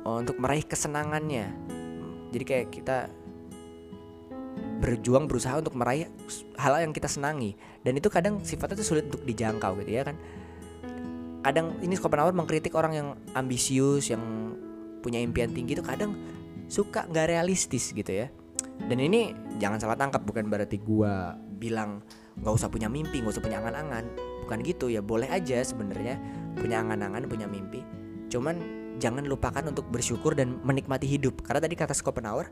oh, 0.08 0.18
untuk 0.24 0.40
meraih 0.40 0.64
kesenangannya. 0.64 1.77
Jadi 2.32 2.44
kayak 2.44 2.68
kita 2.74 2.98
berjuang 4.78 5.26
berusaha 5.26 5.58
untuk 5.58 5.74
meraih 5.74 6.10
hal 6.58 6.78
yang 6.82 6.94
kita 6.94 7.10
senangi. 7.10 7.58
Dan 7.82 7.98
itu 7.98 8.08
kadang 8.14 8.42
sifatnya 8.46 8.78
itu 8.78 8.86
sulit 8.86 9.10
untuk 9.10 9.26
dijangkau 9.26 9.82
gitu 9.82 9.92
ya 9.92 10.04
kan. 10.06 10.16
Kadang 11.42 11.80
ini 11.82 11.96
Schopenhauer 11.98 12.36
mengkritik 12.36 12.76
orang 12.76 12.94
yang 12.94 13.08
ambisius 13.34 14.12
yang 14.12 14.54
punya 15.02 15.22
impian 15.22 15.54
tinggi 15.54 15.78
itu 15.80 15.86
kadang 15.86 16.14
suka 16.68 17.08
nggak 17.08 17.32
realistis 17.32 17.96
gitu 17.96 18.12
ya. 18.12 18.28
Dan 18.78 19.02
ini 19.02 19.34
jangan 19.58 19.82
salah 19.82 19.98
tangkap 19.98 20.22
bukan 20.22 20.46
berarti 20.52 20.78
gua 20.78 21.34
bilang 21.58 22.06
nggak 22.38 22.54
usah 22.54 22.70
punya 22.70 22.86
mimpi 22.86 23.24
nggak 23.24 23.34
usah 23.34 23.44
punya 23.44 23.58
angan-angan. 23.64 24.06
Bukan 24.46 24.60
gitu 24.64 24.92
ya 24.94 25.02
boleh 25.02 25.28
aja 25.32 25.60
sebenarnya 25.64 26.20
punya 26.54 26.84
angan-angan 26.84 27.26
punya 27.26 27.48
mimpi. 27.50 27.82
Cuman 28.28 28.87
jangan 28.98 29.26
lupakan 29.26 29.64
untuk 29.70 29.88
bersyukur 29.90 30.34
dan 30.34 30.58
menikmati 30.66 31.06
hidup. 31.06 31.46
Karena 31.46 31.64
tadi 31.64 31.76
kata 31.78 31.94
Schopenhauer 31.94 32.50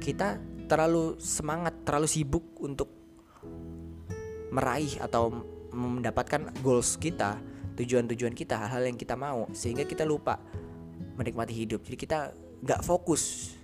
kita 0.00 0.40
terlalu 0.64 1.20
semangat 1.20 1.84
terlalu 1.84 2.08
sibuk 2.08 2.44
untuk 2.64 2.88
meraih 4.48 4.96
atau 5.00 5.44
mendapatkan 5.74 6.54
goals 6.64 6.96
kita 6.96 7.36
tujuan-tujuan 7.74 8.32
kita 8.32 8.54
hal-hal 8.64 8.86
yang 8.86 8.96
kita 8.96 9.18
mau 9.18 9.50
sehingga 9.52 9.84
kita 9.84 10.06
lupa 10.06 10.40
menikmati 11.20 11.52
hidup. 11.52 11.84
Jadi 11.84 11.96
kita 12.00 12.18
nggak 12.64 12.80
fokus. 12.80 13.54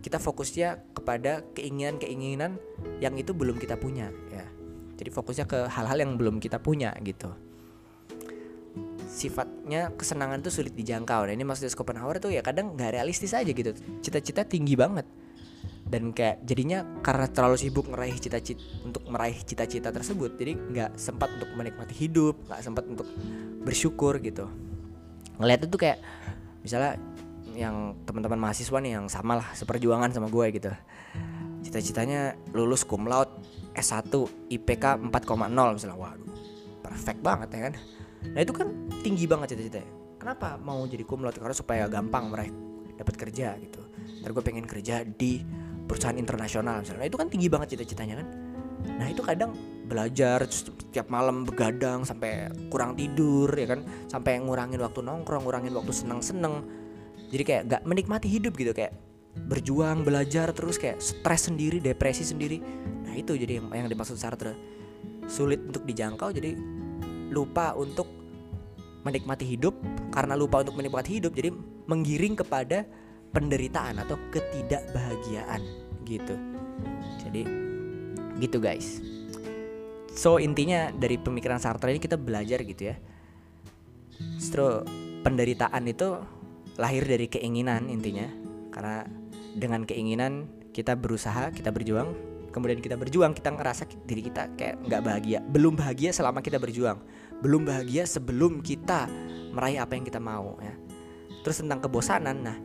Kita 0.00 0.22
fokusnya 0.22 0.94
kepada 0.94 1.42
keinginan-keinginan 1.58 2.56
yang 3.02 3.18
itu 3.18 3.34
belum 3.34 3.58
kita 3.58 3.74
punya 3.74 4.14
ya. 4.30 4.46
Jadi 4.96 5.10
fokusnya 5.12 5.44
ke 5.50 5.66
hal-hal 5.66 5.98
yang 5.98 6.14
belum 6.16 6.38
kita 6.40 6.62
punya 6.62 6.94
gitu 7.02 7.45
sifatnya 9.16 9.96
kesenangan 9.96 10.44
tuh 10.44 10.52
sulit 10.52 10.76
dijangkau. 10.76 11.24
Nah 11.24 11.32
ini 11.32 11.40
maksudnya 11.40 11.72
Schopenhauer 11.72 12.20
tuh 12.20 12.28
ya 12.28 12.44
kadang 12.44 12.76
nggak 12.76 13.00
realistis 13.00 13.32
aja 13.32 13.48
gitu. 13.48 13.72
Cita-cita 14.04 14.44
tinggi 14.44 14.76
banget. 14.76 15.08
Dan 15.86 16.12
kayak 16.12 16.44
jadinya 16.44 16.84
karena 17.00 17.30
terlalu 17.30 17.56
sibuk 17.56 17.86
meraih 17.88 18.18
cita-cita 18.18 18.60
untuk 18.84 19.06
meraih 19.06 19.38
cita-cita 19.38 19.94
tersebut 19.94 20.34
jadi 20.34 20.58
nggak 20.58 20.90
sempat 20.98 21.30
untuk 21.30 21.46
menikmati 21.54 21.94
hidup 21.94 22.34
nggak 22.50 22.60
sempat 22.60 22.84
untuk 22.90 23.06
bersyukur 23.62 24.18
gitu. 24.18 24.50
Ngeliat 25.38 25.64
itu 25.64 25.78
kayak 25.78 26.02
misalnya 26.66 26.98
yang 27.54 27.94
teman-teman 28.02 28.50
mahasiswa 28.50 28.78
nih 28.82 28.98
yang 28.98 29.06
sama 29.06 29.38
lah 29.38 29.48
seperjuangan 29.54 30.10
sama 30.10 30.26
gue 30.26 30.46
gitu. 30.58 30.74
Cita-citanya 31.62 32.34
lulus 32.50 32.82
cum 32.82 33.06
laude 33.06 33.30
S1 33.78 34.10
IPK 34.50 34.98
4,0 35.06 35.54
misalnya. 35.78 35.94
Waduh 35.94 36.26
perfect 36.86 37.20
banget 37.20 37.48
ya 37.50 37.60
kan 37.70 37.74
nah 38.32 38.40
itu 38.42 38.52
kan 38.54 38.68
tinggi 39.04 39.24
banget 39.28 39.54
cita-citanya. 39.54 39.90
Kenapa 40.16 40.58
mau 40.58 40.82
jadi 40.88 41.06
laude? 41.06 41.38
Karena 41.38 41.54
supaya 41.54 41.84
gampang 41.86 42.32
meraih 42.32 42.52
dapat 42.96 43.14
kerja 43.14 43.54
gitu. 43.60 43.78
Ntar 44.24 44.32
gue 44.32 44.42
pengen 44.42 44.66
kerja 44.66 45.04
di 45.04 45.44
perusahaan 45.86 46.16
internasional 46.18 46.82
misalnya. 46.82 47.06
Nah, 47.06 47.08
itu 47.08 47.18
kan 47.20 47.28
tinggi 47.30 47.46
banget 47.46 47.76
cita-citanya 47.76 48.24
kan? 48.24 48.28
Nah 48.86 49.06
itu 49.10 49.22
kadang 49.22 49.54
belajar 49.86 50.42
setiap 50.46 51.06
malam 51.10 51.46
begadang 51.46 52.02
sampai 52.02 52.50
kurang 52.70 52.98
tidur 52.98 53.50
ya 53.54 53.66
kan? 53.70 53.80
Sampai 54.10 54.42
ngurangin 54.42 54.82
waktu 54.82 55.00
nongkrong 55.02 55.46
ngurangin 55.46 55.72
waktu 55.74 55.92
seneng-seneng. 55.94 56.66
Jadi 57.30 57.42
kayak 57.42 57.62
gak 57.66 57.82
menikmati 57.86 58.28
hidup 58.30 58.54
gitu. 58.54 58.70
Kayak 58.70 58.94
berjuang 59.36 60.02
belajar 60.02 60.50
terus 60.56 60.80
kayak 60.80 61.02
stres 61.02 61.50
sendiri 61.50 61.82
depresi 61.82 62.24
sendiri. 62.24 62.58
Nah 63.04 63.14
itu 63.14 63.36
jadi 63.36 63.60
yang, 63.60 63.68
yang 63.74 63.88
dimaksud 63.90 64.16
Sartre 64.16 64.56
sulit 65.26 65.58
untuk 65.66 65.82
dijangkau 65.82 66.30
jadi 66.30 66.54
lupa 67.30 67.72
untuk 67.74 68.06
menikmati 69.06 69.46
hidup. 69.46 69.78
Karena 70.10 70.34
lupa 70.34 70.64
untuk 70.64 70.78
menikmati 70.78 71.20
hidup 71.20 71.32
jadi 71.36 71.54
menggiring 71.86 72.34
kepada 72.34 72.88
penderitaan 73.30 74.00
atau 74.02 74.16
ketidakbahagiaan 74.32 75.60
gitu. 76.08 76.34
Jadi 77.20 77.42
gitu 78.40 78.58
guys. 78.60 79.04
So 80.16 80.40
intinya 80.40 80.88
dari 80.96 81.20
pemikiran 81.20 81.60
Sartre 81.60 81.92
ini 81.92 82.00
kita 82.00 82.16
belajar 82.16 82.64
gitu 82.64 82.92
ya. 82.92 82.96
Justru 84.40 84.80
penderitaan 85.20 85.84
itu 85.84 86.16
lahir 86.80 87.04
dari 87.04 87.28
keinginan 87.28 87.92
intinya. 87.92 88.24
Karena 88.72 89.04
dengan 89.56 89.84
keinginan 89.84 90.48
kita 90.72 90.96
berusaha 90.96 91.52
kita 91.52 91.72
berjuang 91.72 92.35
kemudian 92.56 92.80
kita 92.80 92.96
berjuang 92.96 93.36
kita 93.36 93.52
ngerasa 93.52 93.84
diri 94.08 94.24
kita 94.32 94.56
kayak 94.56 94.80
nggak 94.88 95.02
bahagia. 95.04 95.38
Belum 95.44 95.76
bahagia 95.76 96.08
selama 96.16 96.40
kita 96.40 96.56
berjuang. 96.56 96.96
Belum 97.44 97.68
bahagia 97.68 98.08
sebelum 98.08 98.64
kita 98.64 99.04
meraih 99.52 99.76
apa 99.76 99.92
yang 99.92 100.08
kita 100.08 100.16
mau 100.16 100.56
ya. 100.64 100.72
Terus 101.44 101.60
tentang 101.60 101.84
kebosanan 101.84 102.36
nah 102.40 102.56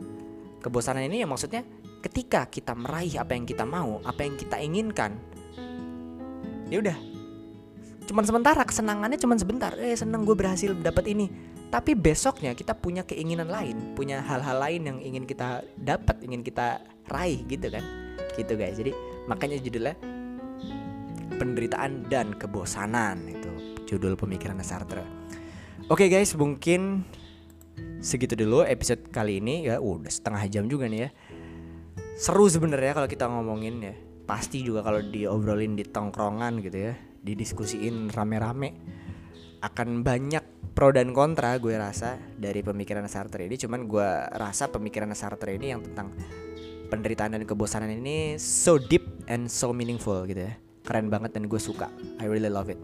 kebosanan 0.64 1.04
ini 1.04 1.20
ya 1.20 1.28
maksudnya 1.28 1.60
ketika 2.00 2.48
kita 2.48 2.72
meraih 2.72 3.20
apa 3.20 3.36
yang 3.36 3.44
kita 3.44 3.68
mau 3.68 4.00
apa 4.08 4.24
yang 4.24 4.40
kita 4.40 4.56
inginkan 4.64 5.12
ya 6.72 6.80
udah. 6.80 6.96
Cuman 8.08 8.24
sementara 8.24 8.64
kesenangannya 8.64 9.20
cuman 9.20 9.36
sebentar. 9.36 9.76
Eh 9.76 9.92
seneng 9.92 10.24
gue 10.24 10.32
berhasil 10.32 10.72
dapat 10.72 11.04
ini. 11.12 11.28
Tapi 11.68 11.92
besoknya 11.92 12.56
kita 12.56 12.72
punya 12.76 13.04
keinginan 13.04 13.48
lain 13.48 13.92
punya 13.92 14.24
hal-hal 14.24 14.56
lain 14.56 14.88
yang 14.88 14.98
ingin 15.04 15.24
kita 15.28 15.64
dapat 15.76 16.20
ingin 16.24 16.40
kita 16.40 16.80
raih 17.12 17.44
gitu 17.44 17.68
kan. 17.68 17.84
Gitu 18.40 18.56
guys. 18.56 18.80
Jadi 18.80 19.11
makanya 19.26 19.58
judulnya 19.58 19.94
penderitaan 21.36 22.06
dan 22.06 22.34
kebosanan 22.38 23.26
itu 23.26 23.50
judul 23.86 24.14
pemikiran 24.14 24.58
Sartre. 24.62 25.02
Oke 25.90 26.06
guys 26.06 26.32
mungkin 26.38 27.02
segitu 27.98 28.38
dulu 28.38 28.62
episode 28.62 29.10
kali 29.10 29.42
ini. 29.42 29.66
Ya 29.66 29.82
udah 29.82 30.10
setengah 30.10 30.42
jam 30.46 30.70
juga 30.70 30.86
nih 30.86 31.08
ya. 31.08 31.10
Seru 32.14 32.46
sebenarnya 32.46 32.94
kalau 32.94 33.08
kita 33.10 33.26
ngomongin 33.26 33.82
ya. 33.82 33.94
Pasti 34.22 34.62
juga 34.62 34.86
kalau 34.86 35.02
diobrolin 35.02 35.74
di 35.74 35.82
tongkrongan 35.82 36.62
gitu 36.62 36.78
ya 36.78 36.94
didiskusiin 37.22 38.10
rame-rame 38.10 38.74
akan 39.62 40.02
banyak 40.02 40.74
pro 40.74 40.90
dan 40.90 41.14
kontra 41.14 41.54
gue 41.62 41.78
rasa 41.78 42.18
dari 42.34 42.62
pemikiran 42.62 43.06
Sartre 43.06 43.46
ini. 43.46 43.58
Cuman 43.58 43.86
gue 43.86 44.08
rasa 44.34 44.70
pemikiran 44.70 45.10
Sartre 45.14 45.54
ini 45.54 45.70
yang 45.70 45.82
tentang 45.82 46.10
penderitaan 46.92 47.32
dan 47.32 47.48
kebosanan 47.48 47.88
ini 47.88 48.36
so 48.36 48.76
deep 48.76 49.08
and 49.32 49.48
so 49.48 49.72
meaningful 49.72 50.28
gitu 50.28 50.44
ya 50.44 50.52
keren 50.84 51.08
banget 51.08 51.32
dan 51.32 51.48
gue 51.48 51.56
suka 51.56 51.88
I 52.20 52.28
really 52.28 52.52
love 52.52 52.68
it 52.68 52.76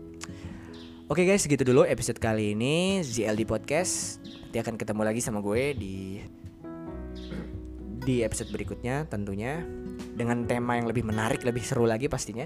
Oke 1.09 1.25
guys, 1.25 1.41
segitu 1.41 1.65
dulu 1.65 1.89
episode 1.89 2.21
kali 2.21 2.53
ini 2.53 3.01
ZLD 3.01 3.49
Podcast. 3.49 4.21
Nanti 4.21 4.61
akan 4.61 4.77
ketemu 4.77 5.09
lagi 5.09 5.25
sama 5.25 5.41
gue 5.41 5.73
di 5.73 6.21
di 8.05 8.21
episode 8.21 8.53
berikutnya 8.53 9.09
tentunya 9.09 9.65
dengan 10.13 10.45
tema 10.45 10.77
yang 10.77 10.85
lebih 10.85 11.09
menarik, 11.09 11.49
lebih 11.49 11.65
seru 11.65 11.89
lagi 11.89 12.13
pastinya. 12.13 12.45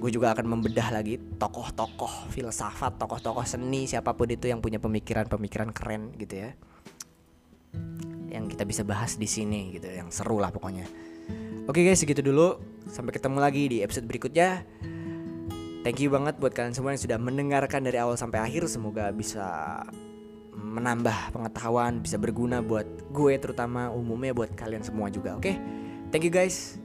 Gue 0.00 0.08
juga 0.08 0.32
akan 0.32 0.56
membedah 0.56 0.88
lagi 0.88 1.20
tokoh-tokoh 1.36 2.32
filsafat, 2.32 2.96
tokoh-tokoh 2.96 3.44
seni 3.44 3.84
siapa 3.84 4.16
pun 4.16 4.32
itu 4.32 4.48
yang 4.48 4.64
punya 4.64 4.80
pemikiran-pemikiran 4.80 5.76
keren 5.76 6.16
gitu 6.16 6.48
ya 6.48 6.56
yang 8.36 8.46
kita 8.52 8.68
bisa 8.68 8.84
bahas 8.84 9.16
di 9.16 9.24
sini 9.24 9.72
gitu 9.72 9.88
yang 9.88 10.12
seru 10.12 10.36
lah 10.36 10.52
pokoknya. 10.52 10.84
Oke 11.66 11.82
guys 11.82 12.04
segitu 12.04 12.20
dulu. 12.20 12.60
Sampai 12.86 13.16
ketemu 13.16 13.38
lagi 13.40 13.66
di 13.66 13.78
episode 13.82 14.06
berikutnya. 14.06 14.62
Thank 15.82 16.02
you 16.02 16.10
banget 16.10 16.38
buat 16.38 16.52
kalian 16.52 16.74
semua 16.74 16.94
yang 16.94 17.02
sudah 17.02 17.18
mendengarkan 17.18 17.82
dari 17.82 17.98
awal 17.98 18.14
sampai 18.14 18.42
akhir. 18.42 18.68
Semoga 18.70 19.10
bisa 19.10 19.80
menambah 20.56 21.36
pengetahuan 21.36 22.00
bisa 22.00 22.16
berguna 22.16 22.64
buat 22.64 22.88
gue 23.12 23.34
terutama 23.36 23.92
umumnya 23.92 24.32
buat 24.32 24.56
kalian 24.56 24.80
semua 24.80 25.12
juga 25.12 25.36
oke? 25.36 25.44
Okay? 25.44 25.56
thank 26.10 26.24
you 26.24 26.32
guys. 26.32 26.78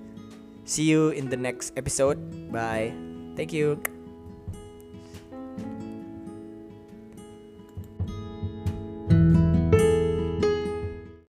See 0.66 0.88
you 0.88 1.12
in 1.12 1.28
the 1.28 1.40
next 1.40 1.74
episode. 1.76 2.20
Bye. 2.52 2.94
Thank 3.36 3.56
you 3.56 3.80